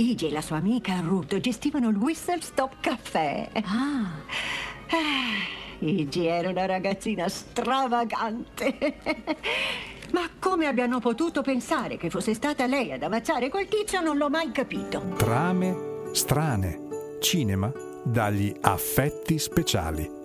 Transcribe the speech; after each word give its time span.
Iggy 0.00 0.28
e 0.28 0.30
la 0.30 0.40
sua 0.40 0.56
amica 0.56 0.98
Ruth 1.00 1.38
gestivano 1.40 1.90
il 1.90 1.96
Whistle 1.96 2.40
Stop 2.40 2.76
Caffè. 2.80 3.50
Ah, 3.64 4.22
Iggy 5.78 6.24
era 6.24 6.48
una 6.48 6.64
ragazzina 6.64 7.28
stravagante. 7.28 8.96
Ma 10.12 10.26
come 10.38 10.66
abbiano 10.66 11.00
potuto 11.00 11.42
pensare 11.42 11.98
che 11.98 12.08
fosse 12.08 12.32
stata 12.32 12.64
lei 12.64 12.92
ad 12.92 13.02
ammazzare 13.02 13.50
quel 13.50 13.68
tizio 13.68 14.00
non 14.00 14.16
l'ho 14.16 14.30
mai 14.30 14.50
capito. 14.52 15.02
Trame 15.18 15.76
strane. 16.12 17.18
Cinema 17.20 17.70
dagli 18.02 18.50
affetti 18.58 19.38
speciali. 19.38 20.19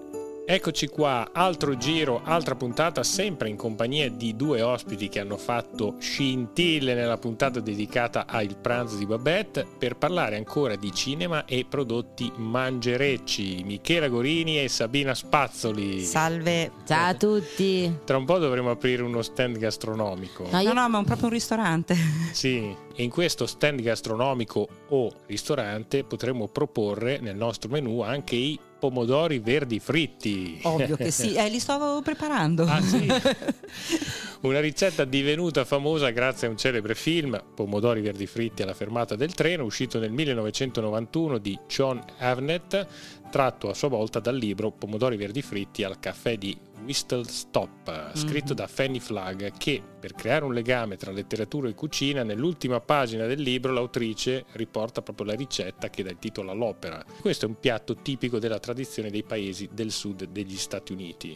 Eccoci 0.48 0.88
qua, 0.89 1.32
altro 1.34 1.75
giro, 1.75 2.21
altra 2.23 2.54
puntata, 2.54 3.02
sempre 3.02 3.50
in 3.50 3.55
compagnia 3.55 4.11
di 4.11 4.36
due 4.36 4.61
ospiti 4.61 5.10
che 5.10 5.20
hanno 5.20 5.38
fatto 5.38 5.96
scintille 5.98 6.93
nella 6.93 7.18
puntata 7.18 7.60
dedicata 7.60 8.28
al 8.28 8.55
pranzo 8.55 8.96
di 8.96 9.07
Babette 9.07 9.66
per 9.79 9.96
parlare 9.97 10.36
ancora 10.36 10.75
di 10.75 10.93
cinema 10.93 11.46
e 11.46 11.66
prodotti 11.68 12.32
mangerecci. 12.36 13.64
Michela 13.66 14.07
Gorini 14.07 14.60
e 14.61 14.68
Sabina 14.69 15.16
Spazzoli. 15.16 16.04
Salve. 16.04 16.71
ciao 16.86 17.10
a 17.10 17.14
tutti. 17.16 17.91
Tra 18.05 18.18
un 18.18 18.25
po' 18.25 18.38
dovremo 18.38 18.69
aprire 18.69 19.02
uno 19.02 19.24
stand 19.24 19.57
gastronomico. 19.57 20.43
No, 20.43 20.50
No, 20.52 20.60
io- 20.60 20.74
no, 20.74 20.88
ma 20.88 20.97
è 20.97 21.00
un- 21.00 21.05
proprio 21.05 21.25
un 21.27 21.33
ristorante. 21.33 21.96
Sì, 22.33 22.75
e 22.93 23.02
in 23.04 23.10
questo 23.10 23.47
stand 23.47 23.82
gastronomico 23.82 24.68
o 24.89 25.11
ristorante 25.25 26.04
potremo 26.04 26.47
proporre 26.50 27.18
nel 27.19 27.36
nostro 27.36 27.69
menù 27.71 28.02
anche 28.02 28.36
i 28.36 28.60
pomodori 28.78 29.39
verdi 29.39 29.79
fritti. 29.79 30.60
Ovvio 30.64 30.96
che 30.96 31.11
sì, 31.11 31.36
eh, 31.36 31.50
li 31.50 31.60
stavo 31.60 32.02
preparando. 32.02 32.64
Ah, 32.64 32.81
sì? 32.81 33.08
Una 34.42 34.59
ricetta 34.59 35.06
divenuta 35.06 35.66
famosa 35.66 36.09
grazie 36.11 36.47
a 36.47 36.50
un 36.52 36.58
celebre 36.58 36.94
film, 36.94 37.42
Pomodori 37.56 38.02
verdi 38.02 38.28
fritti 38.28 38.61
alla 38.61 38.73
fermata 38.73 39.16
del 39.16 39.33
treno, 39.33 39.64
uscito 39.64 39.97
nel 39.97 40.11
1991 40.11 41.38
di 41.39 41.58
John 41.67 42.03
Avnet, 42.19 42.88
tratto 43.31 43.69
a 43.69 43.73
sua 43.73 43.88
volta 43.88 44.19
dal 44.19 44.36
libro 44.36 44.72
Pomodori 44.72 45.17
verdi 45.17 45.42
fritti 45.42 45.83
al 45.83 45.99
caffè 45.99 46.38
di 46.38 46.55
Whistle 46.86 47.28
Stop, 47.28 48.16
scritto 48.16 48.53
da 48.53 48.67
Fanny 48.67 49.00
Flagg, 49.00 49.58
che 49.58 49.81
per 50.00 50.14
creare 50.14 50.45
un 50.45 50.53
legame 50.53 50.97
tra 50.97 51.11
letteratura 51.11 51.67
e 51.67 51.73
cucina, 51.73 52.23
nell'ultima 52.23 52.80
pagina 52.80 53.25
del 53.25 53.42
libro 53.42 53.73
l'autrice 53.73 54.45
riporta 54.52 55.02
proprio 55.02 55.25
la 55.25 55.33
ricetta 55.33 55.89
che 55.89 56.03
dà 56.03 56.11
il 56.11 56.19
titolo 56.19 56.52
all'opera. 56.52 57.03
Questo 57.19 57.45
è 57.45 57.50
un 57.50 57.59
piatto 57.59 57.95
tipico 57.95 58.38
della 58.38 58.59
tradizione 58.59 59.09
dei 59.09 59.23
paesi 59.23 59.67
del 59.73 59.92
sud 59.92 60.25
degli 60.25 60.55
Stati 60.55 60.94
Uniti. 60.94 61.36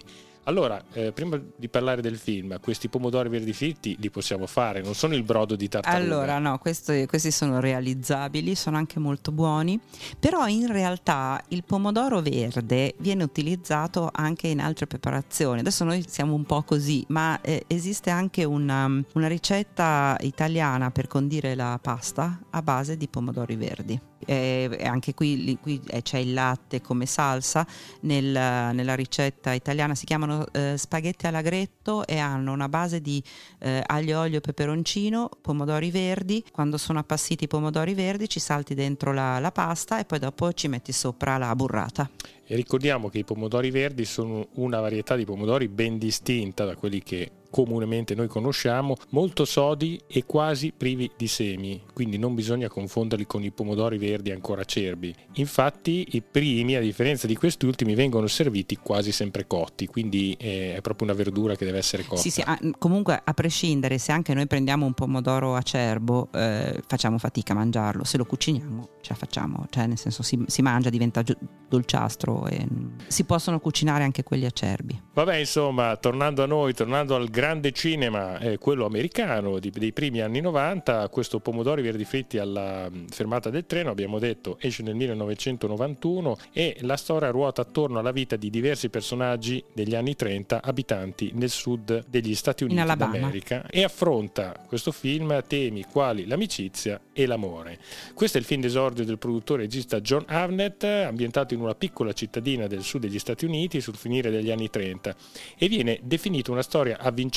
Allora, 0.49 0.83
eh, 0.93 1.11
prima 1.11 1.39
di 1.55 1.69
parlare 1.69 2.01
del 2.01 2.17
film, 2.17 2.59
questi 2.59 2.89
pomodori 2.89 3.29
verdi 3.29 3.53
fritti 3.53 3.95
li 3.99 4.09
possiamo 4.09 4.47
fare, 4.47 4.81
non 4.81 4.95
sono 4.95 5.13
il 5.13 5.21
brodo 5.21 5.55
di 5.55 5.67
tartaruga. 5.69 6.03
Allora, 6.03 6.39
no, 6.39 6.57
questo- 6.57 6.91
questi 7.05 7.29
sono 7.29 7.59
realizzabili, 7.59 8.55
sono 8.55 8.75
anche 8.77 8.97
molto 8.99 9.31
buoni, 9.31 9.79
però 10.19 10.47
in 10.47 10.65
realtà 10.65 11.39
il 11.49 11.63
pomodoro 11.63 12.21
verde 12.21 12.95
viene 12.97 13.21
utilizzato 13.23 14.09
anche 14.11 14.47
in 14.47 14.59
altre 14.59 14.87
preparazioni. 14.87 15.59
Adesso 15.59 15.83
noi 15.83 16.03
siamo 16.07 16.33
un 16.33 16.45
po' 16.45 16.63
così, 16.63 17.05
ma 17.09 17.39
eh, 17.41 17.65
esiste 17.67 18.09
anche 18.09 18.43
una, 18.43 18.85
una 19.13 19.27
ricetta 19.27 20.17
italiana 20.21 20.89
per 20.89 21.05
condire 21.05 21.53
la 21.53 21.77
pasta 21.79 22.39
a 22.49 22.61
base 22.63 22.97
di 22.97 23.07
pomodori 23.07 23.55
verdi. 23.55 24.01
Eh, 24.25 24.79
anche 24.83 25.13
qui, 25.13 25.57
qui, 25.61 25.79
eh, 25.87 26.01
c'è 26.01 26.17
il 26.17 26.33
latte 26.33 26.81
come 26.81 27.05
salsa, 27.05 27.65
Nel- 28.01 28.31
nella 28.73 28.95
ricetta 28.95 29.53
italiana 29.53 29.95
si 29.95 30.05
chiamano 30.05 30.38
eh, 30.51 30.75
spaghetti 30.77 31.27
all'agretto 31.27 32.05
e 32.05 32.17
hanno 32.17 32.51
una 32.51 32.69
base 32.69 33.01
di 33.01 33.23
eh, 33.59 33.81
aglio, 33.85 34.19
olio 34.19 34.41
peperoncino, 34.41 35.29
pomodori 35.41 35.91
verdi. 35.91 36.43
Quando 36.51 36.77
sono 36.77 36.99
appassiti 36.99 37.45
i 37.45 37.47
pomodori 37.47 37.93
verdi 37.93 38.27
ci 38.29 38.39
salti 38.39 38.73
dentro 38.73 39.13
la, 39.13 39.39
la 39.39 39.51
pasta 39.51 39.99
e 39.99 40.05
poi 40.05 40.19
dopo 40.19 40.51
ci 40.53 40.67
metti 40.67 40.91
sopra 40.91 41.37
la 41.37 41.55
burrata. 41.55 42.09
E 42.45 42.55
ricordiamo 42.55 43.09
che 43.09 43.19
i 43.19 43.23
pomodori 43.23 43.69
verdi 43.69 44.05
sono 44.05 44.47
una 44.55 44.79
varietà 44.79 45.15
di 45.15 45.25
pomodori 45.25 45.67
ben 45.67 45.97
distinta 45.97 46.65
da 46.65 46.75
quelli 46.75 47.03
che 47.03 47.31
comunemente 47.49 48.15
noi 48.15 48.27
conosciamo, 48.27 48.95
molto 49.09 49.45
sodi 49.45 49.99
e 50.07 50.25
quasi 50.25 50.71
privi 50.75 51.11
di 51.15 51.27
semi, 51.27 51.81
quindi 51.93 52.17
non 52.17 52.35
bisogna 52.35 52.67
confonderli 52.67 53.25
con 53.25 53.43
i 53.43 53.51
pomodori 53.51 53.97
verdi 53.97 54.31
ancora 54.31 54.61
acerbi. 54.61 55.13
Infatti 55.33 56.07
i 56.11 56.21
primi, 56.21 56.75
a 56.75 56.81
differenza 56.81 57.27
di 57.27 57.35
questi 57.35 57.65
ultimi, 57.65 57.95
vengono 57.95 58.27
serviti 58.27 58.77
quasi 58.77 59.11
sempre 59.11 59.47
cotti, 59.47 59.87
quindi 59.87 60.35
eh, 60.39 60.75
è 60.75 60.81
proprio 60.81 61.07
una 61.07 61.15
verdura 61.15 61.55
che 61.55 61.65
deve 61.65 61.79
essere 61.79 62.03
cotta. 62.03 62.21
Sì, 62.21 62.29
sì, 62.29 62.41
ah, 62.45 62.59
comunque 62.77 63.19
a 63.23 63.33
prescindere 63.33 63.97
se 63.97 64.11
anche 64.11 64.33
noi 64.33 64.47
prendiamo 64.47 64.85
un 64.85 64.93
pomodoro 64.93 65.55
acerbo 65.55 66.29
eh, 66.33 66.81
facciamo 66.87 67.17
fatica 67.17 67.53
a 67.53 67.55
mangiarlo, 67.55 68.03
se 68.03 68.17
lo 68.17 68.25
cuciniamo 68.25 68.87
ce 69.01 69.09
la 69.11 69.15
facciamo, 69.15 69.65
cioè 69.69 69.87
nel 69.87 69.97
senso 69.97 70.23
si, 70.23 70.43
si 70.47 70.61
mangia, 70.61 70.89
diventa 70.89 71.23
dolciastro 71.67 72.47
e 72.47 72.65
si 73.07 73.23
possono 73.23 73.59
cucinare 73.59 74.03
anche 74.03 74.23
quelli 74.23 74.45
acerbi. 74.45 75.01
Vabbè, 75.13 75.37
insomma, 75.37 75.95
tornando 75.97 76.43
a 76.43 76.45
noi, 76.45 76.73
tornando 76.73 77.15
al 77.15 77.29
grande 77.39 77.71
cinema, 77.71 78.37
eh, 78.39 78.57
quello 78.57 78.85
americano 78.85 79.59
di- 79.59 79.71
dei 79.71 79.93
primi 79.93 80.19
anni 80.19 80.41
90, 80.41 81.07
questo 81.07 81.39
pomodori 81.39 81.81
verdi 81.81 82.03
fritti 82.03 82.37
alla 82.37 82.89
mh, 82.89 83.07
fermata 83.07 83.49
del 83.49 83.65
treno, 83.65 83.91
abbiamo 83.91 84.19
detto, 84.19 84.57
esce 84.59 84.83
nel 84.83 84.95
1991 84.95 86.37
e 86.51 86.75
la 86.81 86.97
storia 86.97 87.29
ruota 87.29 87.61
attorno 87.61 87.99
alla 87.99 88.11
vita 88.11 88.35
di 88.35 88.49
diversi 88.49 88.89
personaggi 88.89 89.63
degli 89.71 89.95
anni 89.95 90.17
30 90.17 90.61
abitanti 90.61 91.31
nel 91.33 91.49
sud 91.49 92.03
degli 92.09 92.35
Stati 92.35 92.65
Uniti 92.65 92.75
d'America 92.97 93.65
e 93.69 93.85
affronta 93.85 94.61
questo 94.67 94.91
film 94.91 95.41
temi 95.47 95.85
quali 95.85 96.27
l'amicizia 96.27 96.99
e 97.13 97.25
l'amore. 97.25 97.79
Questo 98.13 98.37
è 98.37 98.41
il 98.41 98.45
film 98.45 98.59
d'esordio 98.59 99.05
del 99.05 99.17
produttore 99.17 99.61
e 99.61 99.65
regista 99.65 100.01
John 100.01 100.25
Arnett, 100.27 100.83
ambientato 100.83 101.53
in 101.53 101.61
una 101.61 101.73
piccola 101.73 102.11
cittadina 102.11 102.67
del 102.67 102.81
sud 102.83 102.99
degli 102.99 103.17
Stati 103.17 103.45
Uniti 103.45 103.79
sul 103.79 103.95
finire 103.95 104.29
degli 104.29 104.51
anni 104.51 104.69
30 104.69 105.15
e 105.57 105.69
viene 105.69 106.01
definito 106.03 106.51
una 106.51 106.63
storia 106.63 106.97
avvincente, 106.99 107.27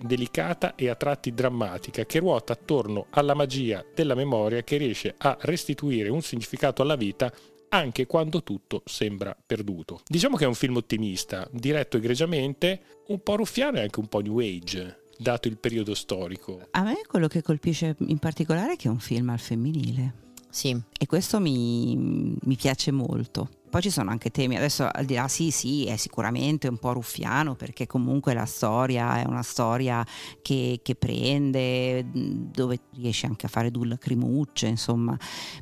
delicata 0.00 0.74
e 0.74 0.88
a 0.88 0.94
tratti 0.94 1.32
drammatica 1.32 2.04
che 2.04 2.18
ruota 2.18 2.54
attorno 2.54 3.06
alla 3.10 3.34
magia 3.34 3.84
della 3.94 4.14
memoria 4.14 4.62
che 4.62 4.76
riesce 4.76 5.14
a 5.16 5.36
restituire 5.40 6.08
un 6.08 6.22
significato 6.22 6.82
alla 6.82 6.96
vita 6.96 7.32
anche 7.68 8.06
quando 8.06 8.42
tutto 8.42 8.82
sembra 8.84 9.36
perduto. 9.46 10.00
Diciamo 10.06 10.36
che 10.36 10.44
è 10.44 10.48
un 10.48 10.54
film 10.54 10.76
ottimista, 10.76 11.48
diretto 11.52 11.96
egregiamente, 11.96 12.80
un 13.08 13.22
po' 13.22 13.36
ruffiano 13.36 13.78
e 13.78 13.82
anche 13.82 14.00
un 14.00 14.06
po' 14.06 14.20
new 14.20 14.38
age, 14.38 15.02
dato 15.18 15.48
il 15.48 15.58
periodo 15.58 15.94
storico. 15.94 16.68
A 16.70 16.82
me 16.82 17.02
quello 17.06 17.28
che 17.28 17.42
colpisce 17.42 17.96
in 17.98 18.18
particolare 18.18 18.74
è 18.74 18.76
che 18.76 18.88
è 18.88 18.90
un 18.90 19.00
film 19.00 19.30
al 19.30 19.38
femminile. 19.38 20.24
Sì, 20.48 20.74
E 20.98 21.06
questo 21.06 21.38
mi, 21.38 21.96
mi 22.40 22.56
piace 22.56 22.90
molto. 22.90 23.50
Poi 23.76 23.84
ci 23.84 23.90
sono 23.90 24.08
anche 24.08 24.30
temi, 24.30 24.56
adesso 24.56 24.88
al 24.90 25.04
di 25.04 25.12
là, 25.12 25.28
sì, 25.28 25.50
sì, 25.50 25.84
è 25.84 25.96
sicuramente 25.96 26.66
un 26.66 26.78
po' 26.78 26.94
ruffiano 26.94 27.56
perché 27.56 27.86
comunque 27.86 28.32
la 28.32 28.46
storia 28.46 29.20
è 29.20 29.26
una 29.26 29.42
storia 29.42 30.02
che, 30.40 30.80
che 30.82 30.94
prende, 30.94 32.06
dove 32.10 32.78
riesce 32.94 33.26
anche 33.26 33.44
a 33.44 33.50
fare 33.50 33.70
due 33.70 33.86
lacrimucce, 33.86 34.66
insomma. 34.66 35.14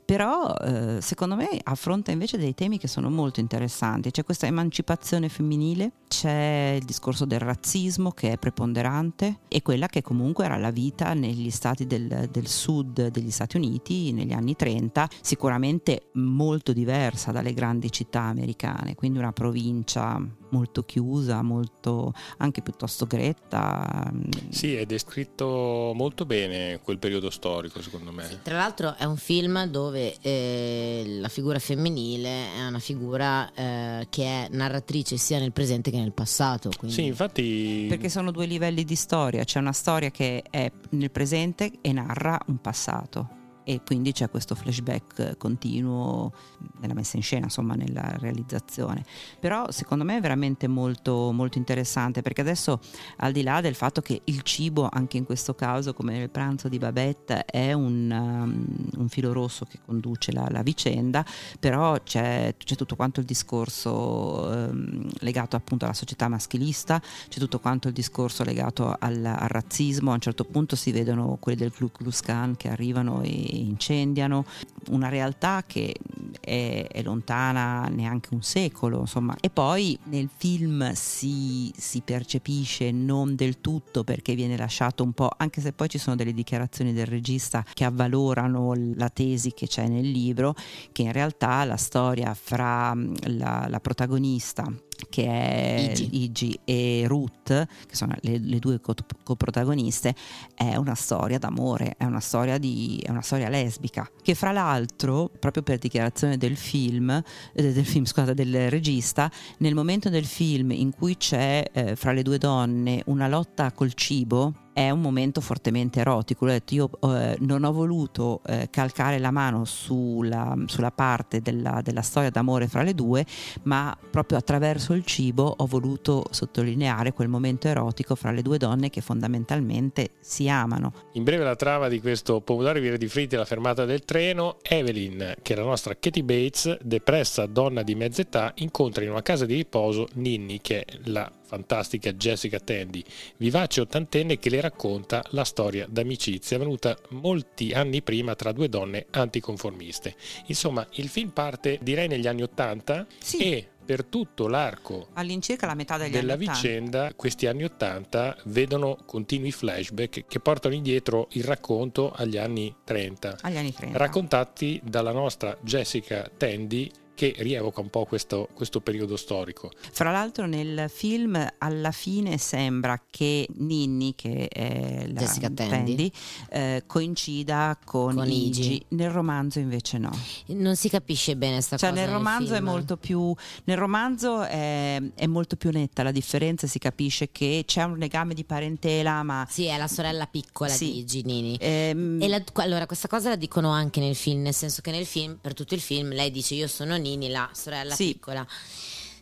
Però 0.04 0.54
eh, 0.54 1.00
secondo 1.00 1.34
me 1.34 1.58
affronta 1.60 2.12
invece 2.12 2.38
dei 2.38 2.54
temi 2.54 2.78
che 2.78 2.86
sono 2.86 3.10
molto 3.10 3.40
interessanti. 3.40 4.12
C'è 4.12 4.22
questa 4.22 4.46
emancipazione 4.46 5.28
femminile, 5.28 5.90
c'è 6.06 6.76
il 6.78 6.84
discorso 6.84 7.24
del 7.24 7.40
razzismo 7.40 8.12
che 8.12 8.30
è 8.30 8.38
preponderante 8.38 9.40
e 9.48 9.60
quella 9.60 9.88
che 9.88 10.02
comunque 10.02 10.44
era 10.44 10.56
la 10.56 10.70
vita 10.70 11.14
negli 11.14 11.50
stati 11.50 11.84
del, 11.84 12.28
del 12.30 12.46
sud 12.46 13.08
degli 13.08 13.32
Stati 13.32 13.56
Uniti 13.56 14.12
negli 14.12 14.32
anni 14.32 14.54
30, 14.54 15.08
sicuramente 15.20 16.10
molto 16.12 16.72
diversa 16.72 17.32
dalle 17.32 17.52
grandi 17.52 17.90
città 17.90 18.02
americane, 18.12 18.94
quindi 18.94 19.18
una 19.18 19.32
provincia 19.32 20.20
molto 20.50 20.84
chiusa, 20.84 21.42
molto 21.42 22.12
anche 22.38 22.62
piuttosto 22.62 23.06
gretta. 23.06 24.12
Sì, 24.50 24.76
è 24.76 24.86
descritto 24.86 25.92
molto 25.94 26.24
bene 26.24 26.80
quel 26.82 26.98
periodo 26.98 27.30
storico, 27.30 27.82
secondo 27.82 28.12
me. 28.12 28.24
Sì, 28.24 28.38
tra 28.42 28.56
l'altro 28.56 28.94
è 28.96 29.04
un 29.04 29.16
film 29.16 29.66
dove 29.66 30.16
eh, 30.20 31.04
la 31.20 31.28
figura 31.28 31.58
femminile 31.58 32.54
è 32.56 32.66
una 32.66 32.78
figura 32.78 33.52
eh, 33.52 34.06
che 34.08 34.24
è 34.24 34.48
narratrice 34.50 35.16
sia 35.16 35.38
nel 35.38 35.52
presente 35.52 35.90
che 35.90 35.98
nel 35.98 36.12
passato. 36.12 36.70
Quindi... 36.76 36.96
Sì, 36.96 37.06
infatti 37.06 37.86
Perché 37.88 38.08
sono 38.08 38.30
due 38.30 38.46
livelli 38.46 38.84
di 38.84 38.94
storia, 38.94 39.44
c'è 39.44 39.58
una 39.58 39.72
storia 39.72 40.10
che 40.10 40.44
è 40.48 40.70
nel 40.90 41.10
presente 41.10 41.72
e 41.80 41.92
narra 41.92 42.38
un 42.46 42.60
passato 42.60 43.42
e 43.64 43.80
quindi 43.84 44.12
c'è 44.12 44.30
questo 44.30 44.54
flashback 44.54 45.36
continuo 45.36 46.32
nella 46.80 46.94
messa 46.94 47.16
in 47.16 47.22
scena, 47.22 47.44
insomma 47.44 47.74
nella 47.74 48.16
realizzazione. 48.18 49.04
Però 49.40 49.70
secondo 49.70 50.04
me 50.04 50.18
è 50.18 50.20
veramente 50.20 50.68
molto, 50.68 51.32
molto 51.32 51.58
interessante 51.58 52.22
perché 52.22 52.42
adesso 52.42 52.80
al 53.18 53.32
di 53.32 53.42
là 53.42 53.60
del 53.60 53.74
fatto 53.74 54.00
che 54.00 54.20
il 54.24 54.42
cibo, 54.42 54.88
anche 54.90 55.16
in 55.16 55.24
questo 55.24 55.54
caso 55.54 55.94
come 55.94 56.18
nel 56.18 56.30
pranzo 56.30 56.68
di 56.68 56.78
Babette, 56.78 57.44
è 57.46 57.72
un, 57.72 58.10
um, 58.10 58.66
un 58.98 59.08
filo 59.08 59.32
rosso 59.32 59.64
che 59.64 59.78
conduce 59.84 60.32
la, 60.32 60.46
la 60.50 60.62
vicenda, 60.62 61.24
però 61.58 62.00
c'è, 62.02 62.54
c'è 62.56 62.76
tutto 62.76 62.96
quanto 62.96 63.20
il 63.20 63.26
discorso 63.26 64.52
ehm, 64.52 65.08
legato 65.20 65.56
appunto 65.56 65.84
alla 65.84 65.94
società 65.94 66.28
maschilista, 66.28 67.00
c'è 67.28 67.38
tutto 67.38 67.58
quanto 67.60 67.88
il 67.88 67.94
discorso 67.94 68.44
legato 68.44 68.94
al, 68.98 69.24
al 69.24 69.48
razzismo, 69.48 70.10
a 70.10 70.14
un 70.14 70.20
certo 70.20 70.44
punto 70.44 70.76
si 70.76 70.92
vedono 70.92 71.36
quelli 71.40 71.58
del 71.58 71.72
Ku 71.72 71.90
Klux 71.90 72.20
Klan 72.20 72.56
che 72.56 72.68
arrivano 72.68 73.22
e, 73.22 73.53
incendiano, 73.54 74.44
una 74.88 75.08
realtà 75.08 75.64
che 75.66 75.94
è, 76.40 76.86
è 76.90 77.02
lontana 77.02 77.86
neanche 77.86 78.34
un 78.34 78.42
secolo, 78.42 79.00
insomma. 79.00 79.36
E 79.40 79.50
poi 79.50 79.98
nel 80.04 80.28
film 80.36 80.92
si, 80.92 81.72
si 81.76 82.02
percepisce 82.02 82.90
non 82.90 83.34
del 83.34 83.60
tutto 83.60 84.04
perché 84.04 84.34
viene 84.34 84.56
lasciato 84.56 85.02
un 85.02 85.12
po', 85.12 85.30
anche 85.36 85.60
se 85.60 85.72
poi 85.72 85.88
ci 85.88 85.98
sono 85.98 86.16
delle 86.16 86.32
dichiarazioni 86.32 86.92
del 86.92 87.06
regista 87.06 87.64
che 87.72 87.84
avvalorano 87.84 88.74
la 88.94 89.08
tesi 89.08 89.52
che 89.52 89.66
c'è 89.66 89.88
nel 89.88 90.10
libro, 90.10 90.54
che 90.92 91.02
in 91.02 91.12
realtà 91.12 91.64
la 91.64 91.76
storia 91.76 92.34
fra 92.34 92.94
la, 93.26 93.66
la 93.68 93.80
protagonista 93.80 94.70
che 95.08 95.24
è 95.24 95.92
Igi. 96.10 96.58
e 96.64 97.04
Ruth, 97.06 97.66
che 97.86 97.94
sono 97.94 98.14
le, 98.20 98.38
le 98.38 98.58
due 98.58 98.80
coprotagoniste, 98.80 100.14
è 100.54 100.76
una 100.76 100.94
storia 100.94 101.38
d'amore, 101.38 101.94
è 101.96 102.04
una 102.04 102.20
storia, 102.20 102.58
di, 102.58 103.02
è 103.04 103.10
una 103.10 103.22
storia 103.22 103.48
lesbica, 103.48 104.08
che 104.22 104.34
fra 104.34 104.52
l'altro, 104.52 105.30
proprio 105.38 105.62
per 105.62 105.78
dichiarazione 105.78 106.36
del 106.36 106.56
film, 106.56 107.10
eh, 107.10 107.72
del 107.72 107.84
film, 107.84 108.04
scusate, 108.04 108.34
del 108.34 108.70
regista, 108.70 109.30
nel 109.58 109.74
momento 109.74 110.08
del 110.08 110.26
film 110.26 110.70
in 110.72 110.92
cui 110.92 111.16
c'è 111.16 111.64
eh, 111.72 111.96
fra 111.96 112.12
le 112.12 112.22
due 112.22 112.38
donne 112.38 113.02
una 113.06 113.28
lotta 113.28 113.72
col 113.72 113.94
cibo, 113.94 114.63
è 114.74 114.90
un 114.90 115.00
momento 115.00 115.40
fortemente 115.40 116.00
erotico. 116.00 116.44
Detto, 116.46 116.74
io 116.74 116.90
eh, 117.00 117.36
non 117.40 117.64
ho 117.64 117.72
voluto 117.72 118.42
eh, 118.44 118.68
calcare 118.70 119.18
la 119.18 119.30
mano 119.30 119.64
sulla, 119.64 120.54
sulla 120.66 120.90
parte 120.90 121.40
della, 121.40 121.80
della, 121.82 122.02
storia 122.02 122.28
d'amore 122.28 122.66
fra 122.66 122.82
le 122.82 122.92
due, 122.94 123.24
ma 123.62 123.96
proprio 124.10 124.36
attraverso 124.36 124.92
il 124.92 125.04
cibo 125.04 125.54
ho 125.56 125.66
voluto 125.66 126.24
sottolineare 126.30 127.12
quel 127.12 127.28
momento 127.28 127.68
erotico 127.68 128.16
fra 128.16 128.32
le 128.32 128.42
due 128.42 128.58
donne 128.58 128.90
che 128.90 129.00
fondamentalmente 129.00 130.10
si 130.20 130.48
amano. 130.48 130.92
In 131.12 131.22
breve 131.22 131.44
la 131.44 131.56
trama 131.56 131.88
di 131.88 132.00
questo 132.00 132.40
pomodoro 132.40 132.80
di 132.80 133.08
fritti 133.08 133.36
alla 133.36 133.44
fermata 133.44 133.84
del 133.84 134.04
treno, 134.04 134.56
Evelyn, 134.62 135.36
che 135.40 135.54
è 135.54 135.56
la 135.56 135.62
nostra 135.62 135.94
Katie 135.94 136.24
Bates, 136.24 136.78
depressa 136.82 137.46
donna 137.46 137.82
di 137.82 137.94
mezza 137.94 138.22
età, 138.22 138.52
incontra 138.56 139.04
in 139.04 139.10
una 139.10 139.22
casa 139.22 139.46
di 139.46 139.54
riposo 139.54 140.08
Ninni, 140.14 140.60
che 140.60 140.84
è 140.84 140.98
la 141.04 141.30
fantastica 141.44 142.12
Jessica 142.12 142.58
Tandy, 142.58 143.02
vivace 143.36 143.80
ottantenne 143.80 144.38
che 144.38 144.50
le 144.50 144.60
racconta 144.60 145.24
la 145.30 145.44
storia 145.44 145.86
d'amicizia 145.88 146.56
avvenuta 146.56 146.96
molti 147.10 147.72
anni 147.72 148.02
prima 148.02 148.34
tra 148.34 148.52
due 148.52 148.68
donne 148.68 149.06
anticonformiste. 149.10 150.14
Insomma, 150.46 150.86
il 150.92 151.08
film 151.08 151.30
parte 151.30 151.78
direi 151.82 152.08
negli 152.08 152.26
anni 152.26 152.42
Ottanta 152.42 153.06
sì. 153.18 153.38
e 153.38 153.68
per 153.84 154.04
tutto 154.04 154.48
l'arco 154.48 155.08
all'incirca 155.12 155.66
la 155.66 155.74
metà 155.74 155.98
degli 155.98 156.12
della 156.12 156.36
vicenda, 156.36 157.12
questi 157.14 157.46
anni 157.46 157.64
Ottanta 157.64 158.36
vedono 158.44 158.96
continui 159.04 159.52
flashback 159.52 160.24
che 160.26 160.40
portano 160.40 160.74
indietro 160.74 161.28
il 161.32 161.44
racconto 161.44 162.10
agli 162.10 162.38
anni 162.38 162.74
30, 162.82 163.38
agli 163.42 163.56
anni 163.58 163.72
30. 163.72 163.98
raccontati 163.98 164.80
dalla 164.82 165.12
nostra 165.12 165.56
Jessica 165.60 166.30
Tandy 166.34 166.90
che 167.14 167.34
rievoca 167.38 167.80
un 167.80 167.90
po' 167.90 168.04
questo, 168.04 168.48
questo, 168.54 168.80
periodo 168.80 169.16
storico. 169.16 169.70
Fra 169.92 170.10
l'altro 170.10 170.46
nel 170.46 170.90
film 170.92 171.46
alla 171.58 171.92
fine 171.92 172.38
sembra 172.38 173.00
che 173.08 173.46
Ninni, 173.56 174.14
che 174.14 174.48
è 174.48 175.06
la 175.06 175.20
Jessica 175.20 175.50
Tandy, 175.50 176.10
eh, 176.50 176.82
coincida 176.86 177.78
con, 177.84 178.14
con 178.16 178.30
Igi. 178.30 178.74
Igi. 178.74 178.84
Nel 178.88 179.10
romanzo 179.10 179.58
invece 179.60 179.98
no. 179.98 180.10
Non 180.46 180.76
si 180.76 180.88
capisce 180.88 181.36
bene 181.36 181.54
questa 181.54 181.76
cioè, 181.76 181.90
cosa. 181.90 182.00
Nel 182.00 182.10
romanzo 182.10 182.52
nel 182.52 182.60
è 182.60 182.64
molto 182.64 182.96
più 182.96 183.34
nel 183.64 183.76
romanzo 183.76 184.42
è, 184.42 185.00
è, 185.14 185.26
molto 185.26 185.56
più 185.56 185.70
netta 185.70 186.02
la 186.02 186.10
differenza, 186.10 186.66
si 186.66 186.78
capisce 186.78 187.30
che 187.30 187.64
c'è 187.66 187.82
un 187.82 187.98
legame 187.98 188.34
di 188.34 188.44
parentela, 188.44 189.22
ma 189.22 189.46
Sì, 189.48 189.66
è 189.66 189.76
la 189.78 189.88
sorella 189.88 190.26
piccola 190.26 190.70
sì. 190.70 190.86
di 190.86 190.98
Igi 190.98 191.22
Nini. 191.24 191.56
Ehm... 191.60 192.26
La, 192.28 192.42
allora, 192.54 192.86
questa 192.86 193.08
cosa 193.08 193.30
la 193.30 193.36
dicono 193.36 193.70
anche 193.70 194.00
nel 194.00 194.14
film, 194.14 194.42
nel 194.42 194.54
senso 194.54 194.82
che 194.82 194.90
nel 194.90 195.06
film, 195.06 195.38
per 195.40 195.54
tutto 195.54 195.74
il 195.74 195.80
film, 195.80 196.10
lei 196.10 196.30
dice 196.30 196.54
io 196.54 196.68
sono 196.68 196.96
Nini, 197.04 197.28
la 197.28 197.48
sorella 197.52 197.94
sì. 197.94 198.12
piccola. 198.12 198.46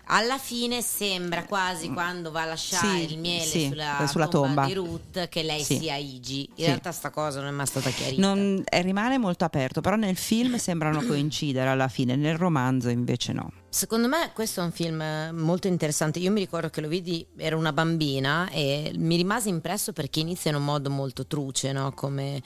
Alla 0.06 0.38
fine 0.38 0.82
sembra 0.82 1.44
quasi 1.44 1.88
mm. 1.88 1.92
quando 1.92 2.30
va 2.30 2.42
a 2.42 2.46
lasciare 2.46 3.06
sì, 3.06 3.12
il 3.12 3.18
miele 3.18 3.44
sì, 3.44 3.68
sulla, 3.68 4.04
sulla 4.08 4.28
tomba, 4.28 4.46
tomba, 4.46 4.66
di 4.66 4.74
Ruth 4.74 5.28
che 5.28 5.42
lei 5.42 5.62
sì. 5.62 5.78
sia 5.78 5.96
Igi. 5.96 6.48
In 6.56 6.66
realtà 6.66 6.92
sta 6.92 7.10
cosa 7.10 7.40
non 7.40 7.48
è 7.48 7.52
mai 7.52 7.66
stata 7.66 7.90
chiarita. 7.90 8.20
Non, 8.20 8.62
eh, 8.64 8.82
rimane 8.82 9.18
molto 9.18 9.44
aperto, 9.44 9.80
però 9.80 9.96
nel 9.96 10.16
film 10.16 10.56
sembrano 10.56 11.02
coincidere 11.06 11.68
alla 11.68 11.88
fine, 11.88 12.16
nel 12.16 12.36
romanzo 12.36 12.88
invece 12.88 13.32
no. 13.32 13.52
Secondo 13.74 14.06
me 14.06 14.32
questo 14.34 14.60
è 14.60 14.64
un 14.64 14.70
film 14.70 15.02
molto 15.32 15.66
interessante. 15.66 16.18
Io 16.18 16.30
mi 16.30 16.40
ricordo 16.40 16.68
che 16.68 16.82
lo 16.82 16.88
vidi, 16.88 17.26
ero 17.38 17.56
una 17.56 17.72
bambina 17.72 18.50
e 18.50 18.92
mi 18.96 19.16
rimase 19.16 19.48
impresso 19.48 19.94
perché 19.94 20.20
inizia 20.20 20.50
in 20.50 20.58
un 20.58 20.64
modo 20.64 20.90
molto 20.90 21.26
truce, 21.26 21.72
no? 21.72 21.90
Come 21.92 22.42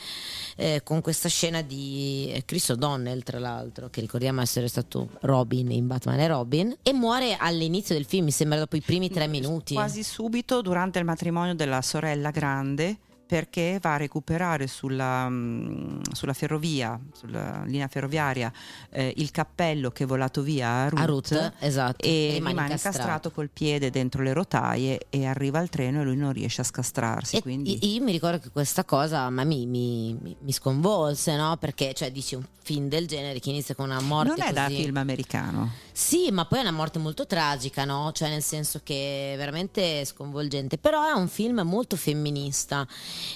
eh, 0.54 0.82
con 0.84 1.00
questa 1.00 1.28
scena 1.28 1.62
di 1.62 2.30
eh, 2.32 2.44
Chris 2.44 2.68
O'Donnell, 2.68 3.24
tra 3.24 3.40
l'altro, 3.40 3.90
che 3.90 4.00
ricordiamo 4.00 4.40
essere 4.40 4.68
stato 4.68 5.08
Robin 5.22 5.72
in 5.72 5.88
Batman 5.88 6.20
e 6.20 6.28
Robin, 6.28 6.76
e 6.80 6.92
muore 6.92 7.36
all'inizio 7.36 7.96
del 7.96 8.04
film, 8.04 8.26
mi 8.26 8.30
sembra 8.30 8.60
dopo 8.60 8.76
i 8.76 8.80
primi 8.80 9.10
tre 9.10 9.26
minuti. 9.26 9.74
Quasi 9.74 10.04
subito 10.04 10.62
durante 10.62 11.00
il 11.00 11.04
matrimonio 11.04 11.56
della 11.56 11.82
sorella 11.82 12.30
grande 12.30 12.98
perché 13.26 13.78
va 13.80 13.94
a 13.94 13.96
recuperare 13.96 14.66
sulla, 14.68 15.28
mm, 15.28 16.02
sulla 16.12 16.32
ferrovia, 16.32 16.98
sulla 17.12 17.64
linea 17.64 17.88
ferroviaria, 17.88 18.52
eh, 18.90 19.12
il 19.16 19.30
cappello 19.32 19.90
che 19.90 20.04
è 20.04 20.06
volato 20.06 20.42
via 20.42 20.68
a 20.68 20.88
Ruth, 20.88 21.00
a 21.00 21.04
Ruth 21.04 21.52
esatto. 21.58 22.04
e, 22.04 22.30
rimane, 22.34 22.36
rimane 22.36 22.66
incastrato. 22.68 22.96
incastrato 22.96 23.30
col 23.32 23.50
piede 23.52 23.90
dentro 23.90 24.22
le 24.22 24.32
rotaie 24.32 25.06
e 25.10 25.26
arriva 25.26 25.58
al 25.58 25.68
treno 25.68 26.00
e 26.00 26.04
lui 26.04 26.16
non 26.16 26.32
riesce 26.32 26.60
a 26.60 26.64
scastrarsi. 26.64 27.40
Quindi... 27.42 27.94
Io 27.94 28.02
mi 28.02 28.12
ricordo 28.12 28.38
che 28.38 28.50
questa 28.50 28.84
cosa 28.84 29.28
ma 29.30 29.44
mi, 29.44 29.66
mi, 29.66 30.36
mi, 30.40 30.52
sconvolse, 30.52 31.36
no? 31.36 31.56
perché 31.56 31.92
cioè, 31.94 32.12
dici 32.12 32.34
un 32.36 32.44
film 32.62 32.88
del 32.88 33.06
genere 33.06 33.40
che 33.40 33.50
inizia 33.50 33.74
con 33.74 33.86
una 33.86 34.00
morte 34.00 34.28
Non 34.30 34.40
è 34.40 34.42
così... 34.42 34.54
da 34.54 34.66
film 34.68 34.96
americano. 34.96 35.72
Sì, 35.92 36.30
ma 36.30 36.44
poi 36.44 36.58
è 36.58 36.62
una 36.62 36.72
morte 36.72 36.98
molto 36.98 37.26
tragica, 37.26 37.84
no? 37.84 38.10
Cioè 38.12 38.28
nel 38.28 38.42
senso 38.42 38.80
che 38.82 39.32
è 39.34 39.36
veramente 39.36 40.04
sconvolgente, 40.04 40.76
però 40.78 41.06
è 41.06 41.12
un 41.12 41.28
film 41.28 41.60
molto 41.60 41.96
femminista 41.96 42.86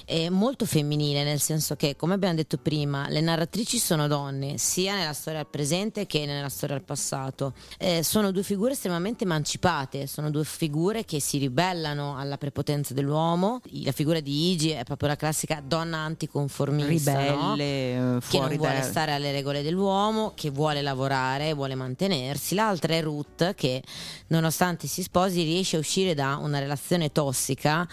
è 0.05 0.29
molto 0.29 0.65
femminile, 0.65 1.23
nel 1.23 1.39
senso 1.39 1.75
che, 1.75 1.95
come 1.95 2.13
abbiamo 2.13 2.35
detto 2.35 2.57
prima, 2.57 3.07
le 3.09 3.21
narratrici 3.21 3.77
sono 3.77 4.07
donne, 4.07 4.57
sia 4.57 4.95
nella 4.95 5.13
storia 5.13 5.39
al 5.39 5.47
presente 5.47 6.05
che 6.05 6.25
nella 6.25 6.49
storia 6.49 6.75
al 6.75 6.83
passato. 6.83 7.53
Eh, 7.77 8.03
sono 8.03 8.31
due 8.31 8.43
figure 8.43 8.73
estremamente 8.73 9.23
emancipate, 9.23 10.07
sono 10.07 10.29
due 10.29 10.43
figure 10.43 11.05
che 11.05 11.19
si 11.19 11.37
ribellano 11.37 12.17
alla 12.17 12.37
prepotenza 12.37 12.93
dell'uomo. 12.93 13.61
La 13.83 13.91
figura 13.91 14.19
di 14.19 14.51
Igi 14.51 14.69
è 14.69 14.83
proprio 14.83 15.09
la 15.09 15.15
classica 15.15 15.61
donna 15.65 15.97
anticonformista, 15.97 17.17
ribelle, 17.17 17.35
no? 17.35 17.55
Eh, 17.57 18.19
che 18.27 18.39
non 18.39 18.55
vuole 18.55 18.79
da... 18.79 18.83
stare 18.83 19.13
alle 19.13 19.31
regole 19.31 19.61
dell'uomo, 19.61 20.33
che 20.35 20.49
vuole 20.49 20.81
lavorare, 20.81 21.53
vuole 21.53 21.75
mantenersi. 21.75 22.55
L'altra 22.55 22.93
è 22.93 23.01
Ruth, 23.01 23.53
che 23.55 23.83
nonostante 24.27 24.87
si 24.87 25.03
sposi 25.03 25.43
riesce 25.43 25.75
a 25.75 25.79
uscire 25.79 26.13
da 26.13 26.37
una 26.37 26.59
relazione 26.59 27.11
tossica 27.11 27.87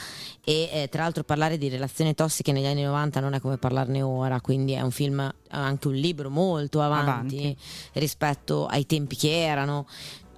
e 0.45 0.71
eh, 0.73 0.89
tra 0.89 1.03
l'altro 1.03 1.25
parlare 1.25 1.59
di 1.59 1.69
relazioni 1.79 2.15
tossiche 2.15 2.53
negli 2.53 2.67
anni 2.67 2.83
90 2.83 3.21
non 3.21 3.35
è 3.35 3.41
come 3.41 3.57
parlarne 3.57 4.03
ora, 4.03 4.41
quindi 4.41 4.73
è 4.73 4.81
un 4.83 4.91
film, 4.91 5.33
anche 5.49 5.89
un 5.89 5.95
libro 5.95 6.29
molto 6.29 6.83
avanti, 6.83 7.09
avanti. 7.09 7.57
rispetto 7.95 8.67
ai 8.67 8.85
tempi 8.85 9.17
che 9.17 9.45
erano. 9.45 9.87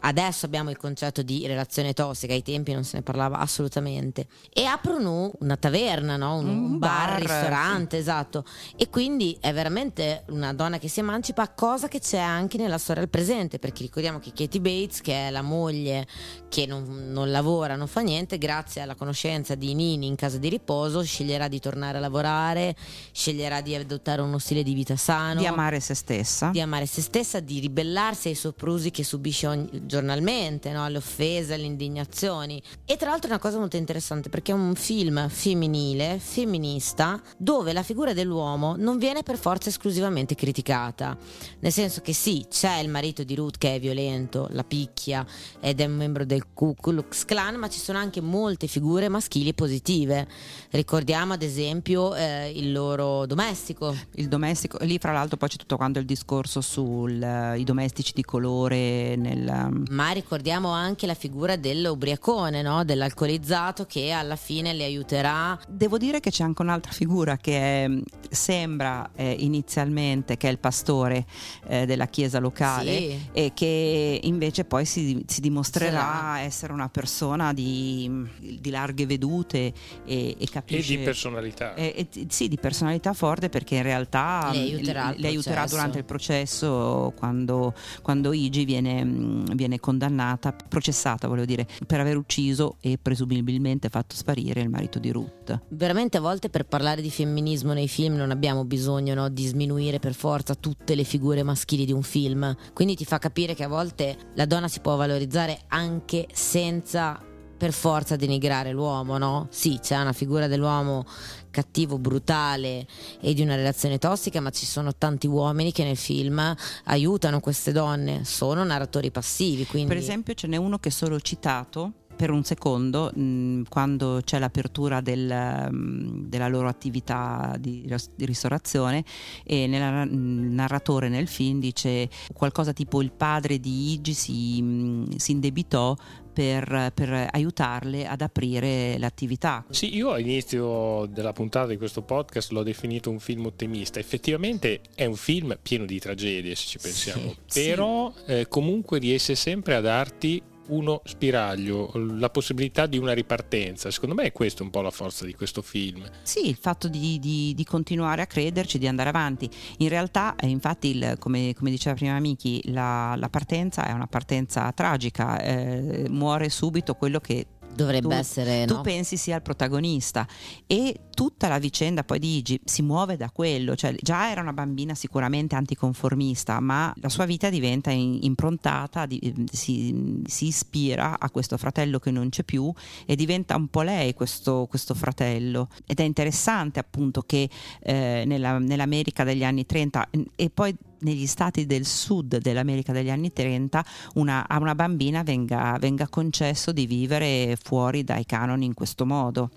Adesso 0.01 0.47
abbiamo 0.47 0.71
il 0.71 0.77
concetto 0.77 1.23
di 1.23 1.47
relazione 1.47 1.93
tossica, 1.93 2.33
ai 2.33 2.43
tempi 2.43 2.73
non 2.73 2.85
se 2.85 2.97
ne 2.97 3.03
parlava 3.03 3.39
assolutamente. 3.39 4.27
E 4.53 4.65
aprono 4.65 5.33
una 5.41 5.57
taverna, 5.57 6.17
no? 6.17 6.37
un, 6.37 6.49
un, 6.49 6.79
bar, 6.79 7.11
bar 7.11 7.21
ristorante, 7.21 7.97
sì. 7.97 8.03
esatto. 8.03 8.45
E 8.77 8.89
quindi 8.89 9.37
è 9.41 9.53
veramente 9.53 10.25
una 10.29 10.53
donna 10.53 10.79
che 10.79 10.89
si 10.89 11.01
emancipa, 11.01 11.49
cosa 11.51 11.89
che 11.89 12.01
c'è 12.01 12.19
anche 12.19 12.57
nella 12.57 12.79
storia 12.79 13.03
del 13.03 13.11
presente, 13.11 13.59
perché 13.59 13.83
ricordiamo 13.83 14.19
che 14.19 14.33
Katie 14.35 14.61
Bates, 14.61 15.01
che 15.01 15.29
è 15.29 15.31
la 15.31 15.43
moglie 15.43 16.07
che 16.49 16.67
non, 16.67 17.11
non 17.13 17.31
lavora, 17.31 17.77
non 17.77 17.87
fa 17.87 18.01
niente, 18.01 18.39
grazie 18.39 18.83
alla 18.83 18.95
conoscenza 18.95 19.55
di 19.55 19.75
Nini 19.75 20.07
in 20.07 20.17
casa 20.17 20.39
di 20.39 20.49
riposo, 20.49 21.03
sceglierà 21.03 21.49
di 21.49 21.61
tornare 21.61 21.99
a 21.99 22.01
lavorare, 22.01 22.75
sceglierà 23.13 23.61
di 23.61 23.75
adottare 23.75 24.23
uno 24.23 24.39
stile 24.39 24.63
di 24.63 24.75
vita 24.75 24.97
sano, 24.97 25.41
di 25.41 25.47
amare 25.47 25.81
se 25.81 25.95
stessa, 25.95 26.51
di 26.51 26.61
amare 26.61 26.87
se 26.87 27.03
stessa, 27.03 27.41
di 27.41 27.61
ribellarsi 27.61 28.29
ai 28.29 28.35
soprusi 28.35 28.91
che 28.91 29.05
subisce 29.05 29.47
ogni 29.47 29.69
giornalmente, 29.91 30.71
no? 30.71 30.85
alle 30.85 30.99
offese, 30.99 31.55
alle 31.55 31.65
indignazioni. 31.65 32.63
E 32.85 32.97
tra 32.97 33.11
l'altro 33.11 33.29
è 33.29 33.33
una 33.33 33.41
cosa 33.41 33.59
molto 33.59 33.77
interessante 33.77 34.29
perché 34.29 34.53
è 34.53 34.55
un 34.55 34.75
film 34.77 35.29
femminile, 35.29 36.19
femminista, 36.21 37.21
dove 37.37 37.73
la 37.73 37.83
figura 37.83 38.15
dell'uomo 38.15 38.77
non 38.79 38.99
viene 38.99 39.25
per 39.25 39.37
forza 39.37 39.69
esclusivamente 39.69 40.37
criticata. 40.37 41.17
Nel 41.59 41.73
senso 41.73 42.01
che 42.01 42.13
sì, 42.15 42.47
c'è 42.49 42.79
il 42.79 42.89
marito 42.89 43.25
di 43.25 43.35
Ruth 43.35 43.59
che 43.59 43.75
è 43.75 43.81
violento, 43.81 44.47
la 44.53 44.63
picchia 44.63 45.27
ed 45.59 45.81
è 45.81 45.87
un 45.87 45.97
membro 45.97 46.25
del 46.25 46.45
Ku 46.55 46.75
Klux 46.81 47.25
Klan, 47.25 47.57
ma 47.57 47.69
ci 47.69 47.81
sono 47.81 47.99
anche 47.99 48.21
molte 48.21 48.69
figure 48.69 49.09
maschili 49.09 49.53
positive. 49.53 50.29
Ricordiamo 50.71 51.33
ad 51.33 51.43
esempio 51.43 52.15
eh, 52.15 52.53
il 52.55 52.71
loro 52.71 53.27
domestico. 53.27 53.95
Il 54.15 54.29
domestico, 54.29 54.79
lì 54.83 54.99
fra 54.99 55.11
l'altro 55.11 55.37
poi 55.37 55.49
c'è 55.49 55.57
tutto 55.57 55.77
quanto 55.77 55.99
il 55.99 56.05
discorso 56.05 56.61
sui 56.61 57.19
uh, 57.19 57.63
domestici 57.65 58.13
di 58.15 58.23
colore 58.23 59.17
nel 59.17 59.80
Ma 59.91 60.11
ricordiamo 60.11 60.69
anche 60.71 61.07
la 61.07 61.15
figura 61.15 61.57
dell'ubriacone, 61.57 62.63
no? 62.63 62.85
dell'alcolizzato 62.85 63.87
che 63.87 64.11
alla 64.11 64.37
fine 64.37 64.73
le 64.73 64.85
aiuterà. 64.85 65.59
Devo 65.69 65.99
dire 65.99 66.21
che 66.21 66.31
c'è 66.31 66.45
anche 66.45 66.63
un'altra 66.63 66.93
figura 66.93 67.37
che 67.37 67.85
è, 67.85 67.91
sembra 68.31 69.11
eh, 69.15 69.35
inizialmente 69.39 70.37
che 70.37 70.49
è 70.49 70.51
il 70.51 70.59
pastore 70.59 71.27
eh, 71.67 71.87
della 71.87 72.07
chiesa 72.07 72.39
locale 72.39 72.99
Sì. 72.99 73.19
e 73.33 73.51
che 73.55 74.21
invece 74.23 74.65
poi 74.65 74.85
si, 74.85 75.23
si 75.27 75.41
dimostrerà 75.41 75.91
Sarà. 76.01 76.41
essere 76.41 76.73
una 76.73 76.89
persona 76.89 77.53
di, 77.53 78.11
di 78.39 78.71
larghe 78.71 79.07
vedute 79.07 79.59
e, 79.59 79.73
e 80.05 80.37
E 80.39 80.47
capisce... 80.49 80.97
di 80.97 81.03
personalità. 81.03 81.75
Eh, 81.75 82.09
eh, 82.13 82.27
sì, 82.29 82.49
di 82.49 82.57
personalità 82.59 83.13
forte 83.13 83.49
perché 83.49 83.77
in 83.77 83.83
realtà 83.83 84.51
Le 84.53 84.59
mm, 84.59 84.63
aiuterà 84.63 85.07
al 85.07 85.15
le 85.19 85.29
aiuterà 85.29 85.65
durante 85.67 85.99
il 85.99 86.05
processo 86.05 87.13
quando, 87.17 87.75
quando 88.03 88.33
Igi 88.33 88.65
viene, 88.65 89.05
mm, 89.05 89.45
viene 89.71 89.79
condannata, 89.79 90.53
processata 90.53 91.29
volevo 91.29 91.47
dire, 91.47 91.67
per 91.87 92.01
aver 92.01 92.17
ucciso 92.17 92.77
e 92.81 92.99
presumibilmente 93.01 93.89
fatto 93.89 94.17
sparire 94.17 94.61
il 94.61 94.69
marito 94.69 94.99
di 94.99 95.11
Ruth. 95.11 95.61
Veramente 95.69 96.17
a 96.17 96.21
volte 96.21 96.51
per 96.51 96.67
parlare 96.67 97.01
di 97.01 97.11
femminismo 97.11 97.73
nei 97.73 97.89
film 97.89 98.17
non 98.17 98.33
abbiamo 98.33 98.65
bisogno 98.65 99.15
no, 99.15 99.29
di 99.29 99.47
sminuire 99.47 100.01
per 100.01 100.15
forza 100.15 100.55
tutte 100.55 100.95
le 100.95 101.05
figure 101.05 101.43
maschili 101.45 101.87
di 101.87 101.93
un 101.93 102.03
film. 102.03 102.55
Quindi 102.73 102.97
ti 102.97 103.05
fa 103.05 103.19
capire 103.19 103.55
che 103.55 103.65
a 103.65 103.69
volte 103.69 104.17
la 104.35 104.47
donna 104.47 104.69
si 104.69 104.81
può 104.81 104.97
valorizzare 104.97 105.61
anche 105.69 106.27
senza 106.33 107.30
per 107.61 107.75
forza 107.75 108.17
denigrare 108.17 108.73
l'uomo, 108.73 109.19
no? 109.19 109.47
Sì, 109.51 109.79
c'è 109.83 110.01
una 110.01 110.15
figura 110.15 110.47
dell'uomo 110.47 111.05
cattivo, 111.51 111.99
brutale 111.99 112.87
e 113.21 113.35
di 113.35 113.43
una 113.43 113.55
relazione 113.55 113.99
tossica, 113.99 114.41
ma 114.41 114.49
ci 114.49 114.65
sono 114.65 114.95
tanti 114.97 115.27
uomini 115.27 115.71
che 115.71 115.85
nel 115.85 115.99
film 115.99 116.57
aiutano 116.85 117.41
queste 117.41 117.73
donne, 117.73 118.25
sono 118.25 118.65
narratori 118.65 119.11
passivi, 119.11 119.67
quindi 119.67 119.89
Per 119.89 119.99
esempio 119.99 120.33
ce 120.33 120.47
n'è 120.47 120.57
uno 120.57 120.79
che 120.79 120.89
è 120.89 120.93
solo 120.93 121.21
citato 121.21 121.93
per 122.21 122.31
un 122.31 122.45
secondo 122.45 123.11
mh, 123.15 123.63
quando 123.71 124.21
c'è 124.23 124.39
l'apertura 124.39 125.01
del, 125.01 125.71
mh, 125.71 126.29
della 126.29 126.49
loro 126.49 126.69
attività 126.69 127.57
di, 127.59 127.91
di 128.15 128.27
ristorazione 128.27 129.03
e 129.43 129.63
il 129.63 129.71
narratore 129.71 131.09
nel 131.09 131.29
film 131.29 131.61
dice 131.61 132.11
qualcosa 132.35 132.75
tipo 132.75 133.01
il 133.01 133.11
padre 133.11 133.59
di 133.59 133.93
Igi 133.93 134.13
si, 134.13 134.61
mh, 134.61 135.17
si 135.17 135.33
indebitò 135.33 135.97
per, 136.33 136.93
per 136.95 137.29
aiutarle 137.31 138.07
ad 138.07 138.21
aprire 138.21 138.99
l'attività. 138.99 139.65
Sì, 139.71 139.95
io 139.95 140.13
all'inizio 140.13 141.07
della 141.07 141.33
puntata 141.33 141.69
di 141.69 141.77
questo 141.77 142.03
podcast 142.03 142.51
l'ho 142.53 142.63
definito 142.63 143.11
un 143.11 143.19
film 143.19 143.47
ottimista. 143.47 143.99
Effettivamente 143.99 144.81
è 144.95 145.05
un 145.05 145.17
film 145.17 145.59
pieno 145.63 145.85
di 145.85 145.99
tragedie, 145.99 146.55
se 146.55 146.67
ci 146.67 146.79
pensiamo. 146.79 147.35
Sì, 147.47 147.65
Però 147.69 148.13
eh, 148.27 148.47
comunque 148.49 148.99
riesce 148.99 149.35
sempre 149.35 149.75
a 149.75 149.81
darti 149.81 150.43
uno 150.69 151.01
spiraglio, 151.05 151.91
la 151.95 152.31
possibilità 152.31 152.87
di 152.87 152.97
una 152.97 153.13
ripartenza. 153.13 153.91
Secondo 153.91 154.15
me 154.15 154.25
è 154.25 154.33
questa 154.33 154.63
un 154.63 154.71
po' 154.71 154.81
la 154.83 154.91
forza 154.91 155.25
di 155.25 155.35
questo 155.35 155.63
film. 155.63 156.09
Sì, 156.23 156.49
il 156.49 156.57
fatto 156.61 156.89
di, 156.89 157.19
di- 157.19 157.53
di 157.57 157.65
continuare 157.65 158.23
a 158.23 158.27
crederci, 158.27 158.79
di 158.79 158.87
andare 158.87 159.09
avanti. 159.09 159.49
In 159.79 159.89
realtà, 159.89 160.37
eh, 160.37 160.47
infatti, 160.47 160.97
il- 160.97 161.17
come, 161.19 161.55
come 161.55 161.71
diceva 161.71 161.97
prima 161.97 162.19
Miki, 162.21 162.61
la, 162.73 163.15
la 163.17 163.29
partenza 163.29 163.87
è 163.87 163.93
una 163.93 164.07
partenza 164.07 164.71
tragica, 164.73 165.41
eh, 165.41 166.07
muore 166.09 166.49
subito 166.51 166.95
quello 166.95 167.19
che 167.19 167.47
dovrebbe 167.75 168.09
tu- 168.09 168.15
essere 168.15 168.65
tu 168.67 168.75
no? 168.75 168.81
pensi 168.83 169.17
sia 169.17 169.37
il 169.37 169.43
protagonista. 169.43 170.27
E 170.67 171.01
tutta 171.15 171.49
la 171.49 171.59
vicenda 171.59 172.03
poi 172.05 172.19
di 172.19 172.37
Igi 172.39 172.61
si 172.65 172.83
muove 172.83 173.17
da 173.17 173.31
quello, 173.31 173.75
cioè 173.77 173.95
già 174.01 174.31
era 174.31 174.41
una 174.41 174.53
bambina 174.53 174.95
sicuramente 174.95 175.55
anticonformista, 175.55 176.61
ma 176.61 176.93
la 177.01 177.09
sua 177.09 177.25
vita 177.27 177.51
diventa 177.51 177.91
in- 177.91 178.19
improntata, 178.23 179.07
di- 179.07 179.47
si, 179.53 180.23
si 180.27 180.47
ispira 180.47 181.19
a 181.19 181.31
questo 181.31 181.57
fratello 181.57 181.99
che 181.99 182.11
non 182.11 182.29
c'è 182.29 182.43
più 182.45 182.73
e 183.07 183.17
diventa 183.17 183.57
un 183.57 183.69
po' 183.69 183.83
lei 183.83 184.15
questo, 184.15 184.67
questo 184.69 184.95
fratello. 184.95 185.69
Ed 185.87 186.01
è 186.01 186.05
interessante 186.05 186.79
appunto 186.79 187.23
che 187.23 187.49
eh, 187.83 188.25
nella- 188.27 188.59
nell'America 188.59 189.25
degli 189.25 189.45
anni 189.45 189.67
30 189.67 190.09
e 190.37 190.51
poi 190.51 190.75
negli 191.01 191.27
stati 191.27 191.67
del 191.67 191.85
sud 191.87 192.39
dell'America 192.39 192.93
degli 192.93 193.11
anni 193.11 193.33
30 193.33 193.85
una- 194.15 194.47
a 194.49 194.59
una 194.59 194.75
bambina 194.75 195.23
venga, 195.23 195.77
venga 195.81 196.09
concesso 196.09 196.73
di 196.73 196.87
vivere 196.87 197.57
fuori 197.63 198.05
dai 198.05 198.25
canoni 198.27 198.65
in 198.67 198.75
questo 198.75 199.05
modo. 199.07 199.51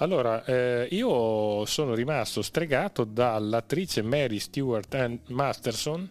Allora, 0.00 0.44
eh, 0.44 0.86
io 0.92 1.64
sono 1.66 1.94
rimasto 1.94 2.40
stregato 2.42 3.02
dall'attrice 3.04 4.02
Mary 4.02 4.38
Stewart 4.38 4.94
Ann 4.94 5.14
Masterson, 5.28 6.08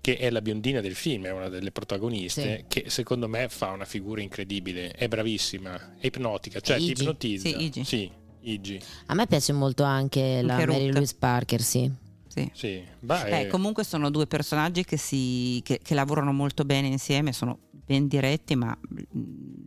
che 0.00 0.16
è 0.18 0.30
la 0.30 0.40
biondina 0.40 0.80
del 0.80 0.94
film, 0.94 1.24
è 1.26 1.32
una 1.32 1.48
delle 1.48 1.72
protagoniste, 1.72 2.66
che 2.68 2.84
secondo 2.86 3.26
me 3.26 3.48
fa 3.48 3.70
una 3.72 3.84
figura 3.84 4.20
incredibile, 4.20 4.92
è 4.92 5.08
bravissima, 5.08 5.96
è 5.98 6.06
ipnotica, 6.06 6.60
cioè 6.60 6.76
ti 6.76 6.90
ipnotizza. 6.92 7.48
Sì, 7.48 7.64
Igi. 7.64 7.84
Sì, 7.84 8.10
Igi. 8.42 8.80
A 9.06 9.14
me 9.14 9.26
piace 9.26 9.52
molto 9.52 9.82
anche 9.82 10.40
la 10.42 10.54
Anche 10.54 10.66
Mary. 10.66 10.92
Louise 10.92 11.16
Parker, 11.18 11.60
sì. 11.60 11.90
Sì. 12.36 12.50
Sì. 12.52 12.82
Beh, 13.00 13.40
Eh, 13.40 13.46
comunque 13.48 13.84
sono 13.84 14.10
due 14.10 14.26
personaggi 14.26 14.84
che, 14.84 14.96
si, 14.96 15.60
che, 15.64 15.80
che 15.82 15.94
lavorano 15.94 16.32
molto 16.32 16.64
bene 16.64 16.86
insieme, 16.88 17.32
sono 17.32 17.58
ben 17.70 18.08
diretti 18.08 18.56
ma 18.56 18.76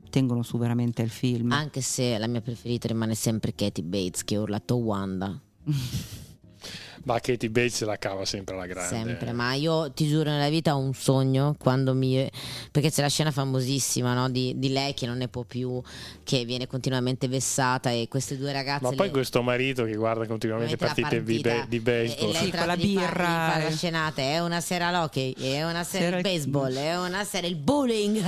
tengono 0.09 0.43
su 0.43 0.57
veramente 0.57 1.01
il 1.01 1.09
film. 1.09 1.51
Anche 1.51 1.81
se 1.81 2.17
la 2.17 2.27
mia 2.27 2.41
preferita 2.41 2.87
rimane 2.87 3.15
sempre 3.15 3.53
Katie 3.55 3.83
Bates 3.83 4.23
che 4.23 4.35
ha 4.35 4.41
urlato 4.41 4.75
Wanda. 4.77 5.39
ma 7.03 7.19
Katie 7.19 7.49
Bates 7.49 7.75
se 7.75 7.85
la 7.85 7.97
cava 7.97 8.25
sempre 8.25 8.55
alla 8.55 8.65
grande. 8.65 8.95
Sempre, 8.95 9.31
ma 9.31 9.53
io 9.53 9.91
ti 9.91 10.07
giuro 10.07 10.29
nella 10.29 10.49
vita 10.49 10.75
ho 10.75 10.79
un 10.79 10.93
sogno 10.93 11.55
quando 11.57 11.93
mi... 11.93 12.29
perché 12.71 12.91
c'è 12.91 13.01
la 13.01 13.07
scena 13.09 13.31
famosissima 13.31 14.13
no? 14.13 14.29
di, 14.29 14.53
di 14.57 14.69
lei 14.69 14.93
che 14.93 15.05
non 15.05 15.17
ne 15.17 15.27
può 15.27 15.43
più, 15.43 15.81
che 16.23 16.45
viene 16.45 16.67
continuamente 16.67 17.27
vessata 17.27 17.89
e 17.91 18.07
queste 18.09 18.37
due 18.37 18.51
ragazze... 18.51 18.83
Ma 18.83 18.89
poi 18.91 19.07
le- 19.07 19.11
questo 19.11 19.41
marito 19.41 19.83
che 19.85 19.95
guarda 19.95 20.25
continuamente 20.27 20.77
partite 20.77 21.23
di, 21.23 21.41
partita, 21.41 21.61
be- 21.61 21.65
di 21.69 21.79
baseball. 21.79 22.29
e 22.29 22.31
lei 22.33 22.43
Sì, 22.43 22.49
tratta 22.49 22.57
con 22.57 22.67
la 22.67 22.75
di 22.75 22.93
fa- 22.93 22.99
birra, 22.99 23.25
di 23.25 23.31
fare 23.51 23.63
la 23.63 23.71
scenata 23.75 24.21
è 24.21 24.39
una 24.39 24.61
sera 24.61 24.87
all'hockey 24.87 25.33
è 25.37 25.63
una 25.63 25.83
sera 25.83 26.03
Sera 26.05 26.15
il 26.17 26.21
baseball 26.23 26.73
è 26.75 26.97
una 26.97 27.23
sera 27.23 27.47
il 27.47 27.55
bowling 27.55 28.21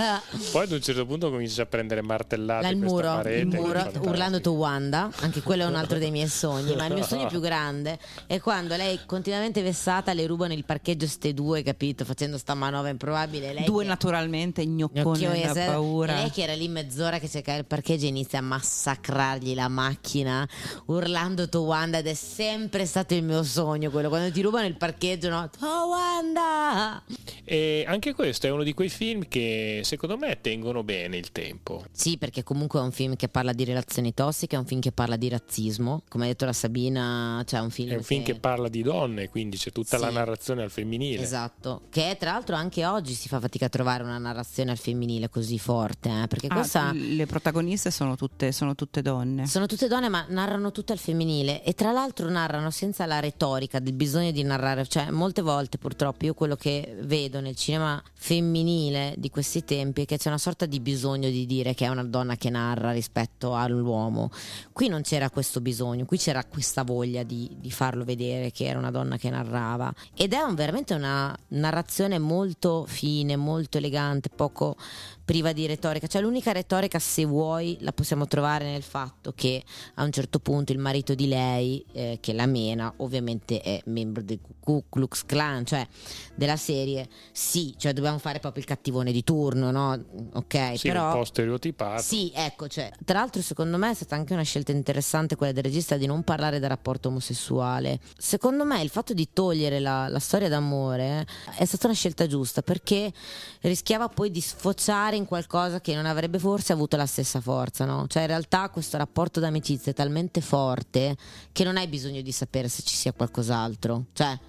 Poi 0.52 0.64
ad 0.64 0.72
un 0.72 0.82
certo 0.82 1.06
punto 1.06 1.30
comincia 1.30 1.64
a 1.64 1.66
prendere 1.66 2.02
martellate 2.02 2.68
questa 2.76 2.86
muro, 2.86 3.08
parete. 3.08 3.40
il 3.40 3.48
muro 3.48 3.92
urlando 4.02 4.40
to 4.42 4.52
Wanda, 4.52 5.10
anche 5.22 5.42
quello 5.42 5.64
è 5.64 5.66
un 5.66 5.76
altro 5.76 5.98
dei 5.98 6.12
miei 6.12 6.28
sogni, 6.28 6.76
ma 6.76 6.86
il 6.86 6.94
mio 6.94 7.04
sogno 7.04 7.28
più 7.28 7.40
grande 7.40 7.98
è 8.28 8.40
quando 8.40 8.61
lei 8.70 9.00
continuamente 9.06 9.62
vessata 9.62 10.14
le 10.14 10.26
rubano 10.26 10.54
il 10.54 10.66
parcheggio 10.66 11.08
ste 11.08 11.34
due, 11.34 11.64
capito? 11.64 12.06
Facendo 12.06 12.38
sta 12.38 12.54
manovra 12.54 12.90
improbabile. 12.90 13.54
Lei 13.54 13.64
Due 13.64 13.84
che- 13.84 13.90
naturalmente 13.90 14.66
gnoccone 14.66 15.42
da 15.42 15.54
paura. 15.66 16.14
E 16.14 16.22
lei 16.22 16.32
che 16.32 16.44
era 16.44 16.54
lì 16.54 16.68
mezz'ora 16.68 17.20
che 17.20 17.28
cercava 17.28 17.58
il 17.58 17.66
parcheggio 17.66 18.06
inizia 18.06 18.40
a 18.40 18.42
massacrargli 18.42 19.54
la 19.54 19.68
macchina 19.68 20.48
urlando 20.88 21.48
to 21.50 21.62
Wanda 21.62 22.00
ed 22.00 22.08
è 22.08 22.14
sempre 22.14 22.86
stato 22.86 23.14
il 23.14 23.24
mio 23.24 23.44
sogno 23.44 23.90
quello 23.90 24.10
quando 24.10 24.32
ti 24.32 24.42
rubano 24.42 24.66
il 24.68 24.76
parcheggio 24.76 25.30
no 25.30 25.50
to 25.50 25.66
Wanda 25.66 27.02
E 27.44 27.84
anche 27.88 28.14
questo 28.14 28.48
è 28.48 28.50
uno 28.50 28.64
di 28.64 28.74
quei 28.74 28.90
film 28.90 29.24
che 29.28 29.82
secondo 29.84 30.18
me 30.18 30.40
tengono 30.42 30.84
bene 30.84 31.18
il 31.18 31.32
tempo. 31.32 31.84
Sì, 31.92 32.18
perché 32.18 32.44
comunque 32.44 32.80
è 32.80 32.84
un 32.84 32.92
film 32.92 33.16
che 33.16 33.28
parla 33.28 33.52
di 33.54 33.64
relazioni 33.66 34.14
tossiche, 34.14 34.56
è 34.56 34.60
un 34.60 34.66
film 34.66 34.80
che 34.80 34.92
parla 34.92 35.16
di 35.18 35.28
razzismo. 35.30 36.04
Come 36.08 36.26
ha 36.26 36.28
detto 36.28 36.46
la 36.46 36.54
Sabina, 36.54 37.44
cioè 37.46 37.60
è 37.60 37.64
un 37.64 37.70
film, 37.70 37.90
È 37.92 37.96
un 37.96 38.04
film 38.04 38.24
che 38.24 38.36
parla 38.36 38.51
di 38.70 38.82
donne, 38.84 39.30
quindi 39.30 39.58
c'è 39.58 39.72
tutta 39.72 39.98
Sì. 39.98 40.04
la 40.04 40.10
narrazione 40.12 40.64
al 40.64 40.72
femminile. 40.72 41.22
Esatto, 41.22 41.82
che 41.90 42.16
tra 42.20 42.32
l'altro 42.32 42.56
anche 42.56 42.86
oggi 42.86 43.14
si 43.14 43.28
fa 43.28 43.40
fatica 43.40 43.66
a 43.66 43.70
trovare 43.70 44.04
una 44.04 44.18
narrazione 44.18 44.72
al 44.72 44.78
femminile 44.78 45.30
così 45.30 45.58
forte, 45.60 46.10
eh, 46.10 46.28
perché 46.28 46.48
Ah, 46.48 46.56
questa... 46.56 46.92
le 46.94 47.26
protagoniste 47.26 47.92
sono 47.92 48.16
tutte, 48.16 48.52
sono 48.52 48.76
tutte 48.76 49.02
donne. 49.02 49.48
Sono 49.48 49.66
tutte 49.66 49.88
donne 49.88 50.10
ma 50.10 50.26
narrano 50.30 50.72
tutte 50.72 50.92
al 50.94 51.00
femminile 51.00 51.64
e 51.64 51.74
tra 51.74 51.92
l'altro 51.92 52.30
narrano 52.30 52.70
senza 52.72 53.06
la 53.06 53.20
retorica 53.20 53.80
del 53.80 53.94
bisogno 53.94 54.32
di 54.32 54.44
narrare, 54.44 54.88
cioè 54.88 55.10
molte 55.12 55.42
volte 55.42 55.78
purtroppo 55.78 56.26
io 56.26 56.34
quello 56.34 56.56
che 56.56 56.98
vedo 57.02 57.40
nel 57.40 57.56
cinema 57.56 58.02
femminile 58.14 59.14
di 59.18 59.30
questi 59.30 59.64
tempi 59.64 60.02
è 60.02 60.06
che 60.06 60.18
c'è 60.18 60.30
una 60.30 60.38
sorta 60.40 60.66
di 60.66 60.80
bisogno 60.80 61.30
di 61.30 61.46
dire 61.46 61.74
che 61.76 61.86
è 61.86 61.90
una 61.90 62.04
donna 62.04 62.36
che 62.38 62.50
narra 62.50 62.92
rispetto 62.92 63.56
all'uomo. 63.56 64.32
Qui 64.72 64.88
non 64.88 65.02
c'era 65.04 65.30
questo 65.30 65.62
bisogno, 65.62 66.06
qui 66.06 66.18
c'era 66.18 66.44
questa 66.46 66.84
voglia 66.84 67.22
di, 67.24 67.50
di 67.60 67.70
farlo 67.70 68.04
vedere 68.04 68.41
che 68.50 68.66
era 68.66 68.80
una 68.80 68.90
donna 68.90 69.18
che 69.18 69.30
narrava 69.30 69.94
ed 70.16 70.34
è 70.34 70.42
un- 70.42 70.56
veramente 70.56 70.96
una 70.96 71.38
narrazione 71.50 72.18
molto 72.18 72.86
fine, 72.88 73.36
molto 73.36 73.78
elegante, 73.78 74.30
poco 74.30 74.76
priva 75.24 75.54
di 75.54 75.66
retorica, 75.68 76.08
cioè 76.08 76.22
l'unica 76.22 76.52
retorica 76.52 77.00
se 77.00 77.24
vuoi 77.26 77.78
la 77.82 77.94
possiamo 77.94 78.28
trovare 78.28 78.66
nel 78.66 78.82
fatto 78.82 79.32
che 79.34 79.64
a 79.96 80.04
un 80.04 80.12
certo 80.12 80.40
punto 80.40 80.72
il 80.74 80.78
marito 80.80 81.14
di 81.14 81.28
lei, 81.28 81.86
eh, 81.94 82.18
che 82.20 82.34
la 82.34 82.46
mena, 82.48 82.92
ovviamente 82.98 83.62
è 83.62 83.82
membro 83.86 84.24
del 84.24 84.40
Ku 84.60 84.84
Klux 84.90 85.24
Klan, 85.26 85.66
cioè 85.66 85.88
della 86.36 86.58
serie, 86.58 87.08
sì, 87.32 87.74
cioè 87.78 87.94
dobbiamo 87.94 88.18
fare 88.18 88.40
proprio 88.40 88.62
il 88.62 88.68
cattivone 88.68 89.12
di 89.12 89.24
turno, 89.24 89.72
no? 89.72 90.04
Ok, 90.34 90.78
Sì, 90.78 90.88
però... 90.90 91.12
un 91.12 91.18
po' 91.20 91.24
stereotipato. 91.26 92.02
Sì, 92.02 92.32
ecco, 92.36 92.68
cioè, 92.68 92.92
tra 93.06 93.20
l'altro 93.20 93.42
secondo 93.42 93.78
me 93.78 93.92
è 93.92 93.94
stata 93.94 94.16
anche 94.16 94.34
una 94.34 94.44
scelta 94.44 94.72
interessante 94.72 95.36
quella 95.36 95.54
del 95.54 95.64
regista 95.64 95.96
di 95.98 96.08
non 96.08 96.24
parlare 96.24 96.60
del 96.60 96.70
rapporto 96.70 97.08
omosessuale. 97.08 98.00
Secondo 98.32 98.64
me 98.64 98.82
il 98.82 98.88
fatto 98.88 99.14
di 99.14 99.28
togliere 99.34 99.82
la, 99.82 100.08
la, 100.08 100.20
storia 100.20 100.48
d'amore 100.48 101.28
è 101.58 101.66
stata 101.66 101.88
una 101.88 101.96
scelta 101.96 102.28
giusta 102.28 102.62
perché 102.62 103.12
rischiava 103.60 104.08
poi 104.08 104.32
di 104.32 104.40
sfociare 104.40 105.18
in 105.18 105.26
qualcosa 105.26 105.82
che 105.82 105.94
non 105.96 106.06
avrebbe 106.06 106.40
forse 106.40 106.72
avuto 106.72 106.96
la 106.96 107.06
stessa 107.06 107.42
forza, 107.42 107.84
no? 107.84 108.08
Cioè 108.08 108.22
in 108.22 108.30
realtà 108.30 108.70
questo 108.70 108.96
rapporto 108.96 109.42
d'amicizia 109.42 109.92
è 109.92 109.96
talmente 109.96 110.40
forte 110.40 111.18
che 111.52 111.66
non 111.66 111.76
hai 111.76 111.90
bisogno 111.90 112.22
di 112.22 112.32
sapere 112.32 112.70
se 112.70 112.84
ci 112.84 112.96
sia 112.96 113.12
qualcos'altro. 113.12 114.06
Cioè, 114.14 114.40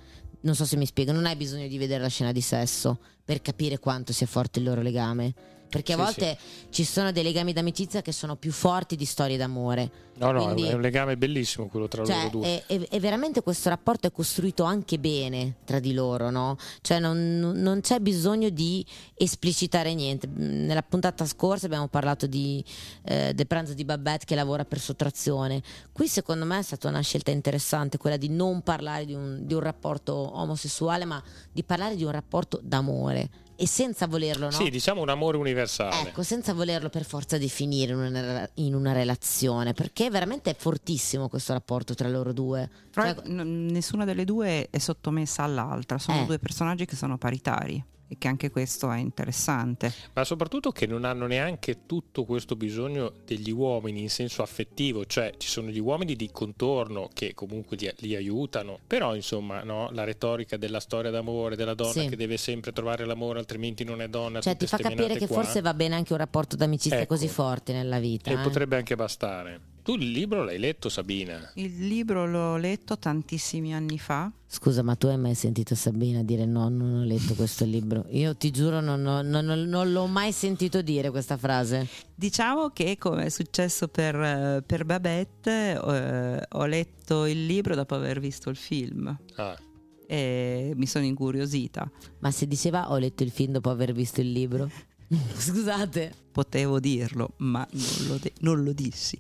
non 0.43 0.55
so 0.55 0.65
se 0.65 0.77
mi 0.77 0.87
spiego, 0.87 1.11
non 1.11 1.27
hai 1.27 1.35
bisogno 1.35 1.67
di 1.67 1.77
vedere 1.77 2.03
la 2.03 2.09
scena 2.09 2.31
di 2.31 2.41
sesso 2.41 3.01
per 3.25 3.43
capire 3.43 3.81
quanto 3.81 4.13
sia 4.13 4.29
forte 4.29 4.61
il 4.61 4.65
loro 4.65 4.81
legame 4.81 5.35
perché 5.73 5.95
a 5.95 5.97
sì, 5.97 6.03
volte 6.03 6.39
sì. 6.39 6.67
ci 6.69 6.85
sono 6.85 7.13
dei 7.13 7.23
legami 7.23 7.55
d'amicizia 7.55 8.03
che 8.03 8.13
sono 8.13 8.37
più 8.37 8.53
forti 8.53 8.95
di 8.95 9.07
storie 9.07 9.39
d'amore. 9.39 9.91
No, 10.15 10.31
no, 10.31 10.45
Quindi, 10.45 10.69
è 10.69 10.75
un 10.75 10.83
legame 10.83 11.17
bellissimo 11.17 11.69
quello 11.69 11.89
tra 11.89 12.05
cioè, 12.05 12.17
loro 12.17 12.29
due. 12.29 12.65
E, 12.67 13.01
veramente 13.01 13.41
questo 13.41 13.71
rapporto 13.71 14.07
è 14.07 14.13
costruito 14.13 14.65
anche 14.65 14.99
bene 14.99 15.55
tra 15.65 15.79
di 15.79 15.95
loro, 15.95 16.29
no? 16.29 16.59
Cioè 16.83 16.99
non, 16.99 17.39
non, 17.39 17.81
c'è 17.81 17.99
bisogno 18.01 18.51
di 18.51 18.85
esplicitare 19.15 19.95
niente. 19.95 20.29
Nella 20.29 20.83
puntata 20.83 21.25
scorsa 21.25 21.65
abbiamo 21.65 21.89
parlato 21.89 22.27
di, 22.27 22.63
eh, 23.05 23.33
del 23.33 23.47
pranzo 23.47 23.73
di 23.73 23.87
Babette 23.87 24.27
che 24.27 24.35
lavora 24.35 24.67
per 24.67 24.79
sottrazione. 24.79 25.63
Qui 25.91 26.07
secondo 26.07 26.45
me 26.45 26.59
è 26.59 26.63
stata 26.63 26.89
una 26.89 27.01
scelta 27.01 27.31
interessante 27.31 27.97
quella 27.97 28.19
di 28.19 28.29
non 28.29 28.61
parlare 28.61 29.07
di 29.07 29.15
un, 29.15 29.39
di 29.41 29.55
un 29.55 29.61
rapporto 29.61 30.13
omosessuale, 30.13 31.07
ma 31.07 31.23
di 31.51 31.65
parlare 31.65 31.97
di 31.97 32.05
un 32.05 32.11
rapporto 32.11 32.61
d'amore 32.63 33.41
e 33.57 33.67
senza 33.67 34.07
volerlo, 34.07 34.47
no? 34.47 34.51
Sì, 34.51 34.71
diciamo 34.71 35.01
un 35.03 35.09
amore 35.09 35.37
universale. 35.37 36.09
Ecco, 36.09 36.23
senza 36.23 36.55
volerlo 36.55 36.89
per 36.89 37.05
forza 37.05 37.39
definire 37.39 37.93
in 37.93 37.99
una, 37.99 38.51
in 38.55 38.75
una 38.75 38.93
relazione, 38.93 39.73
perché 39.73 40.11
veramente 40.11 40.51
è 40.51 40.57
fortissimo 40.57 41.29
questo 41.29 41.53
rapporto 41.53 41.95
tra 41.95 42.09
loro 42.09 42.33
due. 42.33 42.69
Però 42.91 43.15
cioè, 43.15 43.29
n- 43.29 43.67
nessuna 43.71 44.05
delle 44.05 44.25
due 44.25 44.69
è 44.71 44.79
sottomessa 44.79 45.43
all'altra, 45.43 45.99
sono 45.99 46.23
eh. 46.23 46.27
due 46.27 46.39
personaggi 46.39 46.85
che 46.85 46.97
sono 46.97 47.19
paritari 47.19 47.85
e 48.13 48.17
che 48.19 48.29
anche 48.29 48.51
questo 48.51 48.91
è 48.91 48.99
interessante. 48.99 49.91
Ma 50.13 50.25
soprattutto 50.25 50.71
che 50.71 50.87
non 50.87 51.05
hanno 51.05 51.27
neanche 51.27 51.87
tutto 51.87 52.25
questo 52.25 52.57
bisogno 52.57 53.11
degli 53.25 53.51
uomini 53.51 54.03
in 54.03 54.11
senso 54.11 54.43
affettivo, 54.43 55.07
cioè 55.07 55.33
ci 55.39 55.49
sono 55.49 55.71
gli 55.71 55.79
uomini 55.79 56.15
di 56.15 56.29
contorno 56.31 57.09
che 57.15 57.33
comunque 57.33 57.79
li, 57.79 57.91
li 57.99 58.15
aiutano, 58.15 58.79
però 58.87 59.15
insomma 59.15 59.63
no, 59.63 59.89
la 59.93 60.05
retorica 60.05 60.59
della 60.59 60.81
storia 60.81 61.11
d'amore, 61.11 61.57
della 61.57 61.73
donna 61.73 61.93
sì. 61.93 62.09
che 62.09 62.17
deve 62.17 62.37
sempre 62.37 62.73
trovare 62.73 63.07
l'amore 63.07 63.39
altrimenti 63.39 63.83
non 63.83 64.03
è 64.03 64.09
donna. 64.09 64.41
Cioè 64.41 64.59
ti 64.59 64.67
fa 64.67 64.77
capire 64.77 65.17
che 65.17 65.27
qua. 65.27 65.43
forse 65.43 65.63
va 65.63 65.73
bene 65.73 65.95
anche 65.95 66.13
un 66.13 66.19
rapporto 66.19 66.55
d'amicizia 66.55 66.99
ecco. 66.99 67.15
così 67.15 67.29
forte 67.29 67.73
nella 67.73 67.99
vita. 67.99 68.31
E 68.31 68.35
eh? 68.35 68.43
potrebbe 68.43 68.77
anche 68.77 68.95
bastare. 68.95 69.72
Tu 69.83 69.97
il 69.97 70.13
libro 70.13 70.45
l'hai 70.45 70.61
letto, 70.61 70.89
Sabina? 70.89 71.51
Il 71.55 71.89
libro 71.89 72.25
l'ho 72.25 72.57
letto 72.57 72.97
tantissimi 72.97 73.75
anni 73.75 73.99
fa. 73.99 74.31
Scusa, 74.47 74.83
ma 74.83 74.95
tu 74.95 75.09
hai 75.09 75.19
mai 75.19 75.35
sentito 75.35 75.75
Sabina 75.75 76.23
dire 76.23 76.47
no, 76.47 76.69
non 76.69 77.01
ho 77.01 77.05
letto 77.05 77.35
questo 77.35 77.65
libro? 77.65 78.07
Io 78.11 78.37
ti 78.37 78.53
giuro, 78.53 78.81
non, 78.81 79.05
ho, 79.05 79.23
non, 79.23 79.45
non 79.45 79.91
l'ho 79.91 80.07
mai 80.07 80.31
sentito 80.31 80.83
dire 80.83 81.11
questa 81.11 81.37
frase. 81.37 81.89
Diciamo 82.15 82.69
che, 82.69 82.97
come 82.97 83.25
è 83.25 83.29
successo 83.29 83.89
per, 83.89 84.63
per 84.65 84.85
Babette, 84.85 85.73
eh, 85.73 86.47
ho 86.49 86.65
letto 86.67 87.27
il 87.27 87.45
libro 87.45 87.75
dopo 87.75 87.97
aver 87.97 88.21
visto 88.21 88.51
il 88.51 88.57
film. 88.57 89.19
Ah. 89.35 89.59
E 90.07 90.75
mi 90.77 90.87
sono 90.87 91.05
incuriosita. 91.05 91.91
Ma 92.21 92.31
se 92.31 92.47
diceva 92.47 92.93
ho 92.93 92.99
letto 92.99 93.25
il 93.25 93.31
film 93.31 93.51
dopo 93.51 93.71
aver 93.71 93.93
visto 93.93 94.21
il 94.21 94.31
libro? 94.31 94.71
Scusate. 95.37 96.21
Potevo 96.33 96.81
dirlo, 96.81 97.35
ma 97.39 97.67
non 97.71 98.07
lo, 98.07 98.17
de- 98.17 98.33
non 98.41 98.63
lo, 98.63 98.73
dissi. 98.73 99.19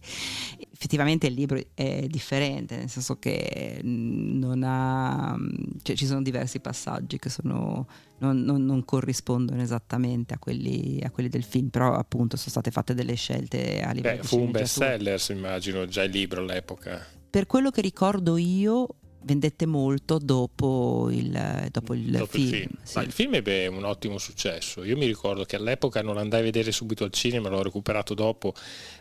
Effettivamente 0.73 1.27
il 1.27 1.35
libro 1.35 1.61
è 1.75 2.07
differente, 2.09 2.77
nel 2.77 2.89
senso 2.89 3.19
che 3.19 3.81
non 3.83 4.63
ha, 4.65 5.37
cioè, 5.83 5.95
ci 5.95 6.07
sono 6.07 6.23
diversi 6.23 6.61
passaggi 6.61 7.19
che 7.19 7.29
sono, 7.29 7.87
non, 8.19 8.41
non, 8.41 8.65
non, 8.65 8.83
corrispondono 8.87 9.61
esattamente 9.61 10.33
a 10.33 10.39
quelli, 10.39 11.03
a 11.05 11.11
quelli, 11.11 11.29
del 11.29 11.45
film, 11.45 11.69
però 11.69 11.95
appunto 11.95 12.39
sono 12.39 12.49
state 12.49 12.71
fatte 12.71 12.95
delle 12.95 13.15
scelte 13.15 13.83
a 13.83 13.93
livello 13.93 14.23
Beh, 14.23 14.27
fu 14.27 14.41
un 14.41 14.51
best 14.51 14.79
seller, 14.79 15.23
immagino, 15.29 15.85
già 15.85 16.03
il 16.05 16.11
libro 16.11 16.41
all'epoca. 16.41 17.07
Per 17.29 17.47
quello 17.47 17.71
che 17.71 17.83
ricordo 17.83 18.39
io, 18.39 18.89
vendette 19.25 19.67
molto 19.67 20.19
dopo 20.19 21.09
il, 21.11 21.69
dopo 21.71 21.95
il 21.95 22.11
dopo 22.11 22.27
film. 22.27 22.45
Il 22.45 22.51
film. 22.55 22.71
Sì. 22.83 22.99
il 23.01 23.13
film 23.13 23.35
ebbe 23.35 23.67
un 23.67 23.85
ottimo 23.85 24.19
successo. 24.19 24.85
Io 24.85 24.97
mi 24.97 25.07
ricordo 25.07 25.45
che 25.45 25.57
all'epoca 25.57 26.03
non 26.03 26.17
andai 26.17 26.41
a 26.41 26.45
vedere 26.45 26.73
subito 26.73 27.05
al 27.05 27.13
cinema, 27.13 27.49
l'ho 27.49 27.63
recuperato 27.63 28.15
dopo, 28.15 28.55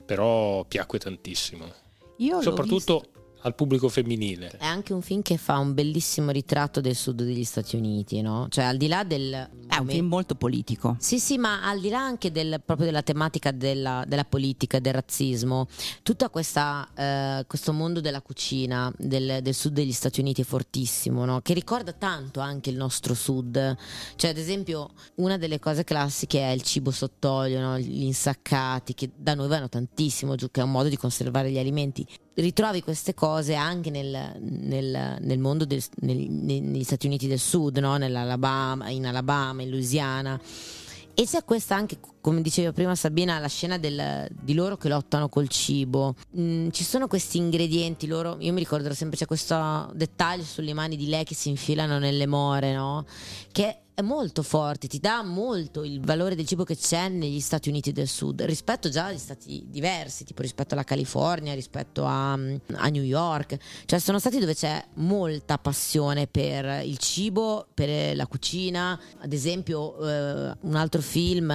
però 0.06 0.64
piacque 0.66 1.00
tantissimo. 1.00 1.74
Io 2.18 2.42
Soprattutto 2.42 3.06
al 3.42 3.56
pubblico 3.56 3.90
femminile. 3.90 4.52
È 4.58 4.66
anche 4.66 4.94
un 4.94 5.02
film 5.02 5.22
che 5.22 5.38
fa 5.38 5.58
un 5.58 5.74
bellissimo 5.74 6.32
ritratto 6.32 6.82
del 6.82 6.96
sud 6.96 7.24
degli 7.24 7.44
Stati 7.44 7.76
Uniti, 7.76 8.22
no? 8.22 8.48
Cioè 8.50 8.66
al 8.66 8.78
di 8.78 8.88
là 8.88 9.04
del... 9.04 9.50
È 9.68 9.78
un 9.78 9.88
film 9.88 10.08
molto 10.08 10.36
politico. 10.36 10.98
Sì, 11.00 11.18
sì, 11.18 11.38
ma 11.38 11.64
al 11.64 11.80
di 11.80 11.90
là 11.90 12.00
anche 12.00 12.32
del, 12.32 12.62
proprio 12.64 12.86
della 12.86 13.02
tematica 13.02 13.52
della, 13.52 14.04
della 14.06 14.26
politica, 14.26 14.80
del 14.80 14.94
razzismo, 14.94 15.68
tutto 16.04 16.26
eh, 16.26 17.46
questo 17.48 17.74
mondo 17.74 18.02
della 18.02 18.22
cucina 18.22 18.92
del, 18.98 19.40
del, 19.42 19.54
sud 19.54 19.74
degli 19.74 19.94
Stati 19.94 20.20
Uniti 20.20 20.42
è 20.42 20.46
fortissimo, 20.46 21.24
no? 21.26 21.40
Che 21.42 21.54
ricorda 21.54 21.94
tanto 21.94 22.42
anche 22.42 22.70
il 22.70 22.76
nostro 22.76 23.14
sud. 23.14 23.78
Cioè 24.16 24.30
ad 24.30 24.38
esempio 24.38 24.90
una 25.16 25.38
delle 25.38 25.60
cose 25.60 25.84
classiche 25.84 26.40
è 26.42 26.52
il 26.52 26.62
cibo 26.64 26.92
sott'olio, 26.92 27.60
no? 27.62 27.80
gli 27.80 28.04
insaccati, 28.04 28.94
che 28.94 29.12
da 29.16 29.34
noi 29.34 29.48
vanno 29.48 29.70
tantissimo 29.70 30.36
giù, 30.36 30.52
che 30.52 30.60
è 30.62 30.64
un 30.64 30.72
modo 30.72 30.90
di 30.90 30.98
conservare 30.98 31.50
gli 31.50 31.60
alimenti 31.60 32.06
ritrovi 32.36 32.82
queste 32.82 33.14
cose 33.14 33.56
anche 33.56 33.90
nel, 33.90 34.38
nel, 34.40 35.18
nel 35.20 35.40
mondo 35.40 35.66
del, 35.66 35.84
nel, 36.02 36.18
negli 36.18 36.84
Stati 36.84 37.08
Uniti 37.08 37.28
del 37.28 37.40
Sud, 37.40 37.78
no? 37.78 37.98
Nell'Alabama, 37.98 38.90
in 38.90 39.06
Alabama, 39.06 39.62
in 39.62 39.70
Louisiana. 39.70 40.40
E 41.14 41.26
c'è 41.26 41.44
questa 41.44 41.76
anche, 41.76 42.00
come 42.22 42.42
diceva 42.42 42.72
prima 42.72 42.96
Sabina, 42.96 43.38
la 43.38 43.48
scena 43.48 43.78
del, 43.78 44.28
di 44.32 44.54
loro 44.54 44.78
che 44.78 44.88
lottano 44.88 45.28
col 45.28 45.50
cibo. 45.50 46.16
Mm, 46.38 46.70
ci 46.70 46.84
sono 46.84 47.08
questi 47.08 47.38
ingredienti, 47.38 48.08
loro, 48.08 48.38
io 48.40 48.54
mi 48.54 48.60
ricorderò 48.60 48.94
sempre, 48.94 49.18
c'è 49.18 49.26
questo 49.26 49.92
dettaglio 49.94 50.44
sulle 50.44 50.74
mani 50.74 50.96
di 50.96 51.08
lei 51.08 51.26
che 51.26 51.36
si 51.36 51.50
infilano 51.50 52.00
nelle 52.00 52.28
more, 52.28 52.74
no? 52.74 53.06
Che 53.52 53.81
è 54.02 54.04
molto 54.04 54.44
forte, 54.44 54.88
ti 54.88 55.00
dà 55.00 55.24
molto 55.24 55.84
il 55.84 56.02
valore 56.02 56.36
del 56.36 56.46
cibo 56.46 56.64
che 56.64 56.76
c'è 56.76 57.08
negli 57.08 57.40
Stati 57.40 57.70
Uniti 57.70 57.92
del 57.92 58.08
Sud 58.08 58.42
rispetto 58.42 58.90
già 58.90 59.06
agli 59.06 59.18
stati 59.18 59.66
diversi, 59.68 60.24
tipo 60.26 60.42
rispetto 60.42 60.74
alla 60.74 60.84
California, 60.84 61.54
rispetto 61.54 62.06
a, 62.06 62.34
a 62.34 62.88
New 62.90 63.04
York. 63.04 63.58
Cioè 63.86 64.00
sono 64.00 64.20
stati 64.20 64.40
dove 64.40 64.56
c'è 64.56 64.84
molta 64.96 65.58
passione 65.58 66.28
per 66.28 66.84
il 66.84 66.98
cibo, 66.98 67.68
per 67.74 68.16
la 68.16 68.28
cucina. 68.28 69.00
Ad 69.20 69.32
esempio 69.32 69.98
eh, 70.00 70.56
un 70.62 70.76
altro 70.76 71.02
film 71.02 71.52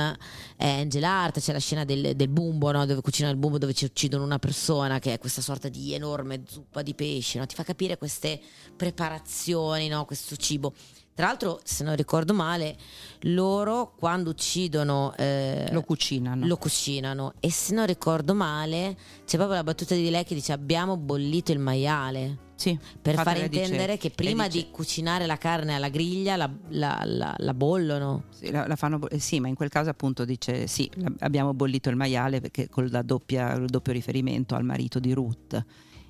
è 0.57 0.69
Angel 0.69 1.05
Art, 1.05 1.41
c'è 1.41 1.53
la 1.53 1.59
scena 1.59 1.85
del, 1.85 2.15
del 2.15 2.29
bumbo, 2.29 2.71
no? 2.71 2.87
dove 2.87 3.01
cucinano 3.01 3.35
il 3.35 3.39
bumbo, 3.39 3.59
dove 3.59 3.75
ci 3.75 3.85
uccidono 3.85 4.25
una 4.25 4.39
persona, 4.39 4.99
che 4.99 5.13
è 5.13 5.19
questa 5.19 5.43
sorta 5.43 5.69
di 5.69 5.93
enorme 5.93 6.43
zuppa 6.49 6.83
di 6.83 6.95
pesce. 6.95 7.39
No? 7.39 7.47
Ti 7.47 7.55
fa 7.55 7.65
capire 7.65 7.99
queste 7.99 8.41
preparazioni, 8.77 9.89
no? 9.89 10.05
questo 10.05 10.37
cibo. 10.37 10.73
Tra 11.17 11.29
l'altro, 11.29 11.61
se 11.65 11.83
non 11.83 11.97
ricordo 11.97 12.35
male, 12.35 12.77
loro 13.21 13.95
quando 13.97 14.29
uccidono 14.29 15.15
eh, 15.17 15.67
lo 15.73 15.81
cucinano. 15.81 16.47
Lo 16.47 16.59
cucinano. 16.59 17.33
E 17.41 17.51
se 17.51 17.73
non 17.73 17.87
ricordo 17.87 18.35
male, 18.35 18.95
c'è 19.25 19.39
proprio 19.39 19.57
la 19.57 19.65
battuta 19.65 19.95
di 19.95 20.11
lei 20.11 20.25
che 20.25 20.35
dice 20.35 20.53
abbiamo 20.53 20.99
bollito 20.99 21.53
il 21.53 21.59
maiale. 21.59 22.45
Sì, 22.57 22.79
per 23.01 23.15
far 23.15 23.39
intendere 23.39 23.95
dice, 23.95 23.97
che 23.97 24.11
prima 24.11 24.47
dice, 24.47 24.67
di 24.67 24.71
cucinare 24.71 25.25
la 25.25 25.39
carne 25.39 25.75
alla 25.75 25.89
griglia 25.89 26.37
la, 26.37 26.51
la, 26.69 27.01
la, 27.07 27.35
la 27.35 27.55
bollono. 27.55 28.25
Sì, 28.29 28.53
fanno, 28.75 29.01
sì, 29.17 29.41
ma 29.41 29.49
in 29.49 29.55
quel 29.55 29.71
caso 29.71 29.89
appunto 29.89 30.27
dice 30.27 30.67
sì, 30.67 30.91
abbiamo 31.21 31.55
bollito 31.55 31.89
il 31.89 31.97
maiale 31.97 32.43
perché 32.43 32.69
con 32.69 32.85
il 32.85 32.91
doppio 32.91 33.93
riferimento 33.93 34.55
al 34.55 34.65
marito 34.65 34.99
di 34.99 35.15
Ruth 35.15 35.65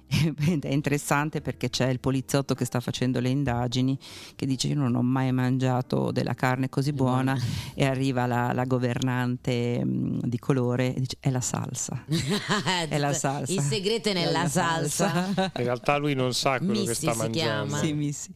è 0.61 0.69
interessante 0.69 1.40
perché 1.40 1.69
c'è 1.69 1.88
il 1.88 2.01
poliziotto 2.01 2.55
che 2.55 2.64
sta 2.64 2.81
facendo 2.81 3.19
le 3.21 3.29
indagini 3.29 3.99
che 4.37 4.47
dice 4.47 4.69
io 4.69 4.77
non 4.77 4.95
ho 4.95 5.03
mai 5.03 5.33
mangiato 5.33 6.11
della 6.12 6.35
carne 6.35 6.69
così 6.69 6.92
buona. 6.92 7.37
e 7.75 7.85
arriva 7.85 8.27
la, 8.27 8.53
la 8.53 8.64
governante 8.64 9.85
mh, 9.85 10.21
di 10.27 10.38
colore 10.38 10.95
e 10.95 11.01
dice 11.01 11.16
è 11.21 11.31
la 11.31 11.40
salsa. 11.40 12.05
È 12.88 12.99
la 12.99 13.12
salsa. 13.12 13.53
il 13.53 13.61
segreto 13.61 14.09
è 14.11 14.12
nella 14.12 14.45
è 14.45 14.49
salsa. 14.49 15.11
salsa. 15.11 15.53
in 15.57 15.64
realtà 15.64 15.97
lui 15.97 16.14
non 16.14 16.33
sa 16.35 16.59
quello 16.59 16.73
Missi 16.73 16.87
che 16.87 16.95
sta 16.95 17.14
mangiando. 17.14 17.77
sì, 17.77 17.92
Missi. 17.92 18.31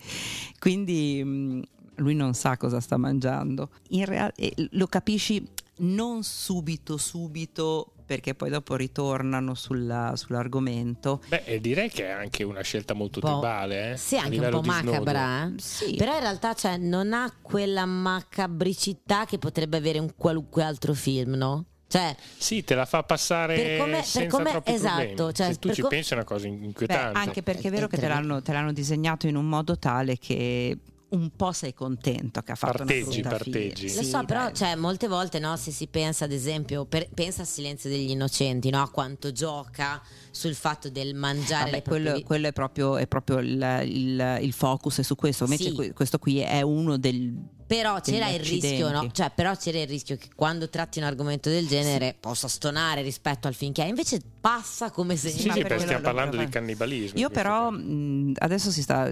quindi 0.59 1.23
mh, 1.25 1.63
lui 1.97 2.15
non 2.15 2.35
sa 2.35 2.57
cosa 2.57 2.81
sta 2.81 2.97
mangiando. 2.97 3.71
In 3.91 4.05
real- 4.07 4.33
lo 4.71 4.87
capisci 4.87 5.47
non 5.79 6.23
subito 6.23 6.97
subito 6.97 7.93
perché 8.11 8.35
poi 8.35 8.51
dopo 8.51 8.75
ritornano 8.75 9.55
sulla, 9.55 10.15
sull'argomento. 10.17 11.23
Beh, 11.29 11.61
direi 11.61 11.89
che 11.89 12.07
è 12.07 12.11
anche 12.11 12.43
una 12.43 12.61
scelta 12.61 12.93
molto 12.93 13.21
tribale. 13.21 13.93
Eh? 13.93 13.97
Sì, 13.99 14.17
anche 14.17 14.37
un 14.41 14.51
po' 14.51 14.63
macabra. 14.63 15.47
Eh? 15.47 15.53
Sì. 15.59 15.95
Però 15.95 16.15
in 16.15 16.19
realtà 16.19 16.55
cioè, 16.55 16.77
non 16.77 17.13
ha 17.13 17.33
quella 17.41 17.85
macabricità 17.87 19.27
che 19.27 19.39
potrebbe 19.39 19.77
avere 19.77 20.01
un 20.01 20.13
qualunque 20.17 20.65
altro 20.65 20.93
film, 20.93 21.35
no? 21.35 21.67
Cioè, 21.87 22.17
Sì, 22.37 22.65
te 22.65 22.75
la 22.75 22.85
fa 22.85 23.05
passare 23.05 23.55
Per 23.55 23.79
come- 23.79 23.93
per 23.99 24.05
senza 24.05 24.37
come- 24.37 24.51
troppi 24.51 24.73
esatto, 24.73 24.97
problemi. 25.05 25.33
cioè, 25.35 25.47
Se 25.47 25.59
tu 25.61 25.67
per 25.69 25.77
ci 25.77 25.83
co- 25.83 25.89
pensi 25.89 26.13
è 26.13 26.17
una 26.17 26.25
cosa 26.25 26.49
Beh, 26.49 26.65
inquietante. 26.65 27.17
anche 27.19 27.43
perché 27.45 27.69
è 27.69 27.71
vero 27.71 27.87
È 27.87 27.89
che 27.91 27.97
te 27.99 28.09
l'hanno, 28.09 28.43
te 28.43 28.53
l'hanno 28.53 28.73
disegnato 28.73 29.29
in 29.29 29.37
un 29.37 29.47
modo 29.49 29.79
tale 29.79 30.19
che 30.19 30.77
un 31.11 31.31
po' 31.35 31.53
sei 31.53 31.75
contento 31.75 32.41
che 32.43 32.53
ha 32.53 32.55
fatto 32.55 32.79
Parteggi, 32.79 33.21
una 33.21 33.29
brutta 33.29 33.29
parteggi. 33.31 33.89
fine. 33.89 33.95
Lo 33.97 34.03
Sì, 34.03 34.09
so, 34.09 34.25
però 34.25 34.45
dai. 34.45 34.55
cioè, 34.55 34.75
molte 34.77 35.09
volte 35.09 35.39
no, 35.39 35.57
se 35.57 35.71
si 35.73 35.87
pensa 35.89 36.25
ad 36.25 36.33
esempio, 36.33 36.85
per- 36.85 37.09
pensa 37.13 37.41
al 37.43 37.47
silenzio 37.49 37.91
degli 37.91 38.11
innocenti, 38.11 38.71
no? 38.71 38.81
a 38.83 38.89
quanto 38.91 39.33
gioca 39.33 40.01
sul 40.31 40.55
fatto 40.55 40.89
del 40.91 41.15
mangiare 41.15 41.65
Vabbè, 41.65 41.77
le 41.77 41.83
proprie 41.83 42.03
quello, 42.11 42.25
quello 42.27 42.47
è 42.49 42.53
proprio, 42.53 42.97
è 42.97 43.07
proprio 43.07 43.39
il, 43.39 43.81
il- 43.87 44.39
il 44.43 44.53
focus 44.53 44.99
è 44.99 45.03
su 45.03 45.15
questo. 45.17 45.45
Invece 45.45 45.65
Sì. 45.71 45.75
que- 45.75 45.93
questo 45.93 46.19
qui 46.19 46.39
è 46.39 46.63
uno 46.63 46.97
del. 46.97 47.35
Però 47.71 48.01
c'era 48.01 48.29
il 48.31 48.41
rischio, 48.41 48.91
no? 48.91 49.09
Cioè, 49.13 49.31
però 49.33 49.55
c'era 49.55 49.79
il 49.79 49.87
rischio 49.87 50.17
che 50.17 50.29
quando 50.35 50.69
tratti 50.69 50.99
un 50.99 51.05
argomento 51.05 51.49
del 51.51 51.69
genere 51.69 52.17
possa 52.19 52.49
stonare 52.49 53.01
rispetto 53.03 53.47
al 53.47 53.55
è. 53.55 53.85
Invece 53.85 54.21
passa 54.41 54.91
come 54.91 55.15
se 55.15 55.29
Sì, 55.29 55.39
sì, 55.39 55.51
stiamo 55.79 56.01
parlando 56.01 56.37
di 56.37 56.49
cannibalismo. 56.49 57.21
Io 57.21 57.31
però 57.31 57.71
mh, 57.71 58.33
adesso 58.39 58.73
si 58.73 58.83
sta 58.83 59.09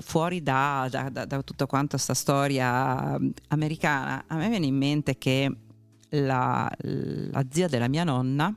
fuori 0.00 0.42
da, 0.42 0.88
da- 0.90 1.08
da- 1.08 1.24
da 1.24 1.40
tutta 1.42 1.66
quanta 1.66 1.98
sta 1.98 2.14
storia 2.14 3.16
americana. 3.48 4.24
A 4.26 4.34
me 4.34 4.48
viene 4.48 4.66
in 4.66 4.76
mente 4.76 5.16
che 5.16 5.48
la, 6.08 6.68
la 6.80 7.44
zia 7.48 7.68
della 7.68 7.86
mia 7.88 8.02
nonna, 8.02 8.52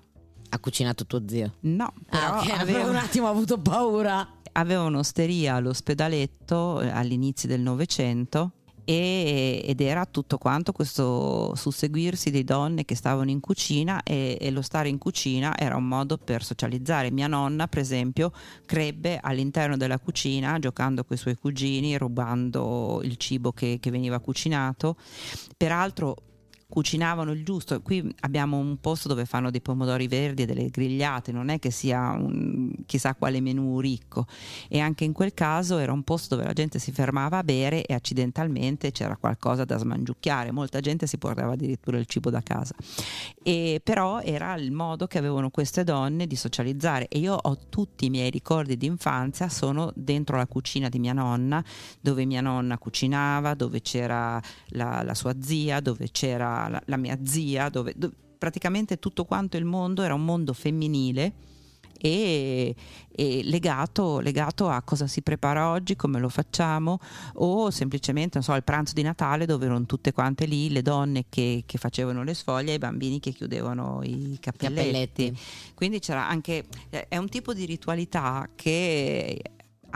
ha 0.49 0.59
cucinato 0.59 1.05
tuo 1.05 1.21
zio. 1.27 1.53
no, 1.59 1.93
però 2.09 2.33
Ah, 2.33 2.39
ok, 2.41 2.49
aveva, 2.59 2.79
per 2.79 2.89
un 2.89 2.95
attimo 2.95 3.27
ho 3.27 3.29
avuto 3.29 3.59
paura. 3.59 4.27
aveva 4.53 4.81
un'osteria 4.81 5.53
all'ospedaletto 5.55 6.81
eh, 6.81 6.89
all'inizio 6.89 7.47
del 7.47 7.61
Novecento 7.61 8.51
e- 8.85 9.61
ed 9.65 9.81
era 9.81 10.05
tutto 10.05 10.37
quanto 10.37 10.71
questo 10.71 11.53
susseguirsi 11.55 12.31
di 12.31 12.43
donne 12.43 12.85
che 12.85 12.95
stavano 12.95 13.31
in 13.31 13.39
cucina 13.39 14.03
e, 14.03 14.37
e 14.39 14.51
lo 14.51 14.61
stare 14.61 14.87
in 14.89 14.97
cucina 14.97 15.57
era 15.57 15.75
un 15.75 15.87
modo 15.87 16.17
per 16.17 16.43
socializzare. 16.43 17.11
Mia 17.11 17.27
nonna, 17.27 17.67
per 17.67 17.79
esempio, 17.79 18.31
crebbe 18.65 19.19
all'interno 19.21 19.75
della 19.75 19.99
cucina 19.99 20.59
giocando 20.59 21.03
con 21.03 21.17
i 21.17 21.19
suoi 21.19 21.35
cugini, 21.35 21.97
rubando 21.97 23.01
il 23.03 23.17
cibo 23.17 23.51
che, 23.51 23.77
che 23.81 23.91
veniva 23.91 24.19
cucinato. 24.19 24.95
Peraltro 25.57 26.15
cucinavano 26.67 27.31
il 27.31 27.43
giusto. 27.43 27.81
Qui 27.81 28.13
abbiamo 28.21 28.57
un 28.57 28.79
posto 28.79 29.07
dove 29.07 29.25
fanno 29.25 29.51
dei 29.51 29.61
pomodori 29.61 30.07
verdi 30.07 30.43
e 30.43 30.45
delle 30.45 30.69
grigliate, 30.69 31.31
non 31.31 31.49
è 31.49 31.59
che 31.59 31.71
sia 31.71 32.11
un 32.11 32.71
chissà 32.85 33.15
quale 33.15 33.41
menù 33.41 33.79
ricco. 33.79 34.25
E 34.67 34.79
anche 34.79 35.03
in 35.03 35.13
quel 35.13 35.33
caso 35.33 35.77
era 35.77 35.91
un 35.91 36.03
posto 36.03 36.35
dove 36.35 36.47
la 36.47 36.53
gente 36.53 36.79
si 36.79 36.91
fermava 36.91 37.37
a 37.37 37.43
bere 37.43 37.85
e 37.85 37.93
accidentalmente 37.93 38.91
c'era 38.91 39.15
qualcosa 39.17 39.65
da 39.65 39.77
smangiucchiare. 39.77 40.51
Molta 40.51 40.79
gente 40.79 41.07
si 41.07 41.17
portava 41.17 41.53
addirittura 41.53 41.97
il 41.97 42.05
cibo 42.05 42.29
da 42.29 42.41
casa. 42.41 42.75
E 43.43 43.79
però 43.83 44.21
era 44.21 44.55
il 44.55 44.71
modo 44.71 45.07
che 45.07 45.17
avevano 45.17 45.49
queste 45.49 45.83
donne 45.83 46.27
di 46.27 46.35
socializzare 46.35 47.07
e 47.07 47.19
io 47.19 47.35
ho 47.35 47.57
tutti 47.69 48.05
i 48.05 48.09
miei 48.09 48.29
ricordi 48.29 48.77
di 48.77 48.85
infanzia 48.85 49.49
sono 49.49 49.91
dentro 49.95 50.37
la 50.37 50.47
cucina 50.47 50.89
di 50.89 50.99
mia 50.99 51.13
nonna 51.13 51.63
dove 52.01 52.25
mia 52.25 52.41
nonna 52.41 52.77
cucinava 52.77 53.53
dove 53.53 53.81
c'era 53.81 54.41
la, 54.69 55.03
la 55.03 55.13
sua 55.13 55.35
zia 55.39 55.79
dove 55.79 56.09
c'era 56.11 56.54
la, 56.69 56.81
la 56.85 56.97
mia 56.97 57.17
zia 57.23 57.69
dove, 57.69 57.93
do- 57.95 58.11
praticamente 58.37 58.99
tutto 58.99 59.25
quanto 59.25 59.57
il 59.57 59.65
mondo 59.65 60.01
era 60.01 60.13
un 60.13 60.23
mondo 60.23 60.53
femminile 60.53 61.33
e, 61.97 62.75
e 63.09 63.41
legato, 63.43 64.19
legato 64.19 64.69
a 64.69 64.81
cosa 64.81 65.07
si 65.07 65.21
prepara 65.21 65.69
oggi, 65.69 65.95
come 65.95 66.19
lo 66.19 66.29
facciamo, 66.29 66.99
o 67.35 67.69
semplicemente 67.71 68.31
non 68.35 68.43
so, 68.43 68.53
il 68.53 68.63
pranzo 68.63 68.93
di 68.93 69.01
Natale 69.01 69.45
dove 69.45 69.65
erano 69.65 69.85
tutte 69.85 70.11
quante 70.11 70.45
lì 70.45 70.69
le 70.69 70.81
donne 70.81 71.25
che, 71.29 71.63
che 71.65 71.77
facevano 71.77 72.23
le 72.23 72.33
sfoglie 72.33 72.71
e 72.71 72.75
i 72.75 72.79
bambini 72.79 73.19
che 73.19 73.31
chiudevano 73.31 74.01
i 74.03 74.37
cappelletti. 74.39 74.75
Cappelletti. 74.75 75.39
Quindi 75.73 75.99
c'era 75.99 76.27
anche, 76.27 76.65
è 76.89 77.17
un 77.17 77.29
tipo 77.29 77.53
di 77.53 77.65
ritualità 77.65 78.49
che 78.53 79.41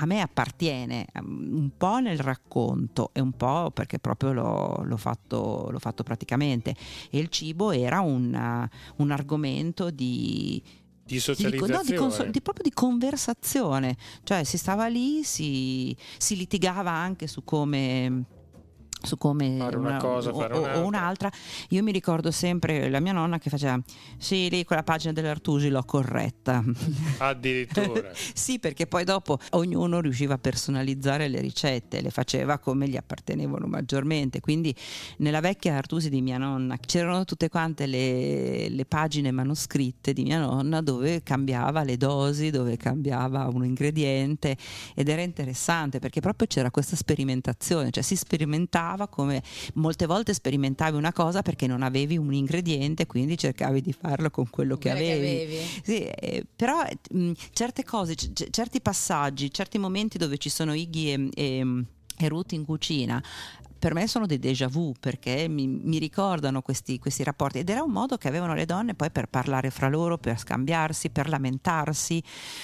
a 0.01 0.05
me 0.05 0.21
appartiene 0.21 1.07
um, 1.15 1.49
un 1.51 1.71
po' 1.75 1.99
nel 1.99 2.19
racconto 2.19 3.09
e 3.13 3.19
un 3.19 3.33
po' 3.33 3.69
perché 3.71 3.99
proprio 3.99 4.31
l'ho, 4.31 4.81
l'ho 4.83 4.97
fatto, 4.97 5.67
l'ho 5.69 5.79
fatto 5.79 6.03
praticamente. 6.03 6.73
E 7.09 7.19
il 7.19 7.27
cibo 7.27 7.71
era 7.71 7.99
un, 7.99 8.33
uh, 8.33 9.01
un 9.03 9.12
argomento 9.12 9.89
di, 9.91 10.62
Di 10.63 10.69
di, 11.03 11.15
no, 11.15 11.19
socializzazione. 11.21 11.83
di 11.83 11.93
conso- 11.95 12.23
di- 12.23 12.41
proprio 12.41 12.63
di 12.63 12.71
conversazione, 12.71 13.97
cioè 14.23 14.43
si 14.45 14.57
stava 14.57 14.88
lì, 14.88 15.23
si, 15.23 15.95
si 16.17 16.38
litigava 16.38 16.91
anche 16.91 17.27
su 17.27 17.43
come 17.43 18.23
su 19.01 19.17
come 19.17 19.55
Fare 19.57 19.77
una 19.77 19.97
cosa, 19.97 20.29
o, 20.31 20.39
fare 20.39 20.53
o- 20.53 20.57
o 20.57 20.62
un'altra. 20.62 20.85
un'altra. 20.85 21.31
Io 21.69 21.83
mi 21.83 21.91
ricordo 21.91 22.31
sempre 22.31 22.89
la 22.89 22.99
mia 22.99 23.13
nonna 23.13 23.38
che 23.39 23.49
faceva: 23.49 23.79
Sì, 24.17 24.49
lì 24.49 24.63
quella 24.65 24.83
pagina 24.83 25.13
dell'Artusi 25.13 25.69
l'ho 25.69 25.83
corretta. 25.83 26.63
Addirittura. 27.19 28.12
sì, 28.33 28.59
perché 28.59 28.88
poi 28.88 29.03
dopo 29.03 29.38
ognuno 29.51 29.99
riusciva 30.01 30.33
a 30.33 30.38
personalizzare 30.38 31.27
le 31.27 31.39
ricette, 31.39 32.01
le 32.01 32.09
faceva 32.09 32.57
come 32.59 32.88
gli 32.88 32.97
appartenevano 32.97 33.67
maggiormente. 33.67 34.39
Quindi 34.41 34.75
nella 35.17 35.39
vecchia 35.39 35.75
Artusi 35.77 36.09
di 36.09 36.21
mia 36.21 36.38
nonna 36.38 36.77
c'erano 36.77 37.23
tutte 37.25 37.49
quante 37.49 37.85
le, 37.85 38.69
le 38.69 38.85
pagine 38.85 39.31
manoscritte 39.31 40.13
di 40.13 40.23
mia 40.23 40.39
nonna 40.39 40.81
dove 40.81 41.23
cambiava 41.23 41.83
le 41.83 41.97
dosi, 41.97 42.49
dove 42.49 42.77
cambiava 42.77 43.47
un 43.47 43.63
ingrediente 43.65 44.57
ed 44.95 45.07
era 45.07 45.21
interessante 45.21 45.99
perché 45.99 46.19
proprio 46.19 46.47
c'era 46.47 46.69
questa 46.71 46.95
sperimentazione, 46.95 47.91
cioè 47.91 48.03
si 48.03 48.15
sperimentava 48.15 48.88
come 49.08 49.41
molte 49.75 50.06
volte 50.06 50.34
sperimentavi 50.34 50.95
una 50.97 51.13
cosa 51.13 51.41
perché 51.41 51.67
non 51.67 51.84
avevi 51.84 52.17
un 52.17 52.34
ingrediente, 52.34 53.06
quindi 53.06 53.38
cercavi 53.38 53.82
di 53.82 53.93
farlo 53.93 54.30
con 54.30 54.49
quello 54.49 54.78
che 54.78 54.89
Quelle 54.89 55.06
che 55.06 55.12
avevi. 55.13 55.41
avevi. 55.41 55.82
Sì, 55.84 55.97
eh, 56.04 56.45
però 56.56 56.84
mh, 57.12 57.32
certe 57.52 57.84
cose, 57.84 58.15
c- 58.15 58.49
certi 58.49 58.82
passaggi, 58.82 59.52
certi 59.52 59.78
momenti 59.78 60.17
dove 60.17 60.38
ci 60.38 60.49
sono 60.49 60.73
Iggy 60.73 61.10
e, 61.12 61.30
e, 61.34 61.84
e 62.17 62.28
Ruth 62.28 62.52
in 62.54 62.65
cucina, 62.65 63.21
per 63.80 63.94
me 63.94 64.08
sono 64.08 64.26
dei 64.26 64.39
déjà 64.39 64.68
vu 64.68 64.94
perché 65.00 65.48
mi, 65.48 65.68
mi 65.68 65.98
ricordano 65.98 66.62
questi, 66.62 67.00
questi 67.00 67.24
rapporti 67.24 67.60
ed 67.60 67.70
era 67.70 67.82
un 67.82 67.92
modo 67.92 68.18
che 68.18 68.28
avevano 68.28 68.54
le 68.54 68.65
donne 68.65 68.94
poi 68.94 69.10
per 69.10 69.28
parlare 69.28 69.70
fra 69.72 69.88
loro, 69.88 70.18
per 70.18 70.38
scambiarsi, 70.38 71.10
per 71.10 71.30
lamentarsi 71.30 72.22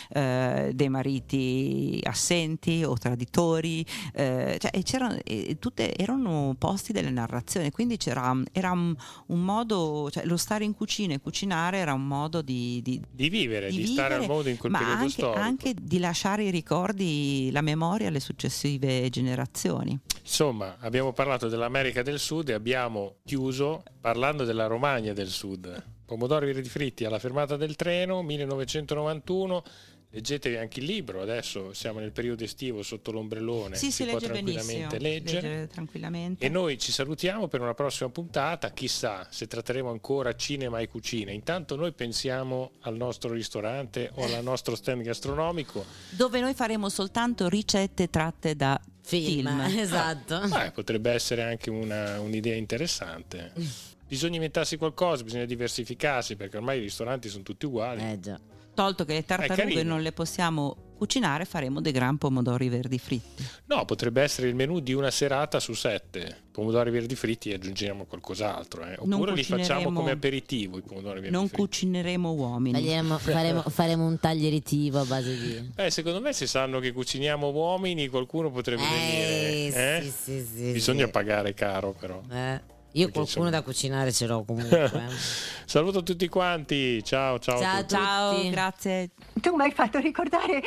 eh, 0.09 0.71
dei 0.73 0.89
mariti 0.89 1.99
assenti 2.03 2.83
o 2.83 2.97
traditori, 2.97 3.85
eh, 4.13 4.57
cioè, 4.59 4.71
e 4.73 4.83
c'erano, 4.83 5.17
e 5.23 5.57
tutte, 5.59 5.95
erano 5.95 6.55
posti 6.57 6.91
delle 6.91 7.11
narrazioni, 7.11 7.71
quindi 7.71 7.97
c'era 7.97 8.33
era 8.51 8.71
un, 8.71 8.95
un 9.27 9.43
modo, 9.43 10.09
cioè, 10.11 10.25
lo 10.25 10.37
stare 10.37 10.63
in 10.63 10.73
cucina 10.73 11.13
e 11.13 11.19
cucinare 11.19 11.77
era 11.77 11.93
un 11.93 12.05
modo 12.05 12.41
di, 12.41 12.81
di, 12.83 13.01
Di 13.09 13.29
vivere, 13.29 13.69
di, 13.69 13.77
di 13.77 13.85
stare 13.87 14.15
al 14.15 14.25
mondo 14.25 14.49
in 14.49 14.57
quel 14.57 14.71
ma 14.71 14.79
periodo 14.79 15.01
anche, 15.01 15.11
storico. 15.11 15.39
anche 15.39 15.73
di 15.79 15.99
lasciare 15.99 16.43
i 16.43 16.49
ricordi, 16.49 17.49
la 17.51 17.61
memoria 17.61 18.07
alle 18.07 18.19
successive 18.19 19.09
generazioni. 19.09 19.97
Insomma, 20.21 20.77
abbiamo 20.79 21.04
parlato 21.13 21.47
dell'America 21.47 22.01
del 22.01 22.19
Sud 22.19 22.49
e 22.49 22.53
abbiamo 22.53 23.17
chiuso 23.25 23.83
parlando 23.99 24.43
della 24.43 24.67
Romagna 24.67 25.13
del 25.13 25.29
Sud. 25.29 25.83
Pomodori 26.05 26.45
verdi 26.45 26.69
fritti 26.69 27.03
alla 27.03 27.19
fermata 27.19 27.57
del 27.57 27.75
treno, 27.75 28.21
1991. 28.21 29.63
Leggetevi 30.11 30.55
anche 30.55 30.79
il 30.79 30.85
libro, 30.85 31.21
adesso 31.21 31.73
siamo 31.73 31.99
nel 31.99 32.13
periodo 32.13 32.45
estivo 32.45 32.83
sotto 32.83 33.11
l'ombrellone, 33.11 33.75
sì, 33.75 33.87
si, 33.87 34.03
si, 34.03 34.03
può 34.03 34.13
legge 34.13 34.27
tranquillamente 34.27 34.99
leggere. 34.99 35.41
leggere 35.41 35.67
tranquillamente. 35.67 36.45
E 36.45 36.47
noi 36.47 36.77
ci 36.77 36.93
salutiamo 36.93 37.49
per 37.49 37.59
una 37.59 37.73
prossima 37.73 38.09
puntata, 38.09 38.71
chissà 38.71 39.27
se 39.29 39.45
tratteremo 39.47 39.89
ancora 39.89 40.33
cinema 40.35 40.79
e 40.79 40.87
cucina. 40.87 41.31
Intanto 41.31 41.75
noi 41.75 41.91
pensiamo 41.91 42.73
al 42.81 42.95
nostro 42.95 43.33
ristorante 43.33 44.09
o 44.13 44.23
al 44.23 44.41
nostro 44.41 44.75
stand 44.75 45.01
gastronomico. 45.01 45.83
Dove 46.11 46.39
noi 46.39 46.53
faremo 46.53 46.87
soltanto 46.87 47.49
ricette 47.49 48.09
tratte 48.09 48.55
da 48.55 48.79
Film, 49.05 49.47
film. 49.47 49.59
esatto. 49.79 50.39
Beh, 50.47 50.71
potrebbe 50.71 51.11
essere 51.11 51.43
anche 51.43 51.69
una- 51.69 52.19
un'idea 52.19 52.55
interessante. 52.55 53.51
Bisogna 54.07 54.35
inventarsi 54.35 54.77
qualcosa, 54.77 55.23
bisogna 55.23 55.45
diversificarsi 55.45 56.35
perché 56.35 56.57
ormai 56.57 56.77
i 56.77 56.81
ristoranti 56.81 57.27
sono 57.27 57.41
tutti 57.43 57.65
uguali. 57.65 58.03
Eh 58.03 58.19
già. 58.19 58.39
Tolto 58.75 59.05
che 59.05 59.13
le 59.13 59.25
tartarughe 59.25 59.81
non 59.83 60.01
le 60.01 60.11
possiamo 60.11 60.77
cucinare, 60.95 61.43
faremo 61.45 61.81
dei 61.81 61.91
gran 61.91 62.17
pomodori 62.17 62.69
verdi 62.69 62.97
fritti. 62.99 63.45
No, 63.65 63.83
potrebbe 63.85 64.21
essere 64.21 64.47
il 64.47 64.55
menù 64.55 64.79
di 64.79 64.93
una 64.93 65.11
serata 65.11 65.59
su 65.59 65.73
sette. 65.73 66.43
Pomodori 66.51 66.89
verdi 66.89 67.15
fritti 67.15 67.49
e 67.49 67.55
aggiungiamo 67.55 68.05
qualcos'altro. 68.05 68.83
eh. 68.85 68.95
Non 69.03 69.13
Oppure 69.13 69.33
li 69.33 69.43
facciamo 69.43 69.91
come 69.91 70.11
aperitivo 70.11 70.77
i 70.77 70.81
pomodori 70.81 71.19
verdi 71.21 71.31
Non 71.35 71.47
fritti. 71.47 71.61
cucineremo 71.61 72.31
uomini. 72.31 72.81
Faremo, 72.81 73.17
faremo, 73.17 73.61
faremo 73.63 74.05
un 74.05 74.19
taglieritivo 74.19 74.99
a 74.99 75.05
base 75.05 75.37
di... 75.37 75.71
Eh, 75.75 75.89
secondo 75.91 76.21
me 76.21 76.31
se 76.31 76.47
sanno 76.47 76.79
che 76.79 76.91
cuciniamo 76.93 77.49
uomini 77.49 78.07
qualcuno 78.07 78.49
potrebbe 78.51 78.83
Eh, 78.83 78.87
venire. 78.89 79.97
eh? 79.97 80.01
sì, 80.01 80.11
sì, 80.11 80.45
sì, 80.55 80.71
Bisogna 80.71 81.05
sì. 81.05 81.11
pagare 81.11 81.53
caro 81.53 81.91
però. 81.97 82.21
Eh, 82.31 82.61
Io 82.95 83.07
Perché, 83.07 83.11
qualcuno 83.11 83.49
da 83.49 83.61
cucinare 83.61 84.11
ce 84.13 84.25
l'ho 84.25 84.43
comunque. 84.43 84.83
eh. 84.85 85.09
Saluto 85.65 86.01
tutti 86.03 86.27
quanti. 86.29 87.03
Ciao, 87.03 87.39
ciao. 87.39 87.59
Ciao 87.59 87.75
a 87.77 87.81
tutti. 87.81 87.93
Ciao, 87.93 88.49
grazie. 88.49 89.09
Tu 89.41 89.53
mi 89.55 89.63
hai 89.63 89.71
fatto 89.71 89.99
ricordare 89.99 90.61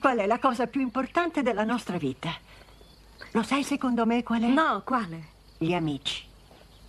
qual 0.00 0.18
è 0.18 0.26
la 0.26 0.38
cosa 0.38 0.66
più 0.66 0.80
importante 0.80 1.42
della 1.42 1.64
nostra 1.64 1.96
vita. 1.96 2.30
Lo 3.32 3.42
sai 3.42 3.64
secondo 3.64 4.06
me 4.06 4.22
qual 4.22 4.42
è? 4.42 4.46
No, 4.46 4.82
quale? 4.84 5.20
Gli 5.58 5.72
amici. 5.72 6.22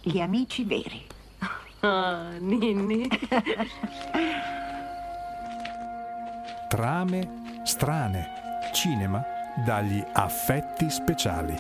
Gli 0.02 0.20
amici 0.20 0.64
veri. 0.64 1.06
Ah, 1.82 2.32
Ninni. 2.40 3.08
Trame 6.68 7.62
strane. 7.64 8.28
Cinema 8.74 9.24
dagli 9.66 10.04
affetti 10.12 10.90
speciali. 10.90 11.56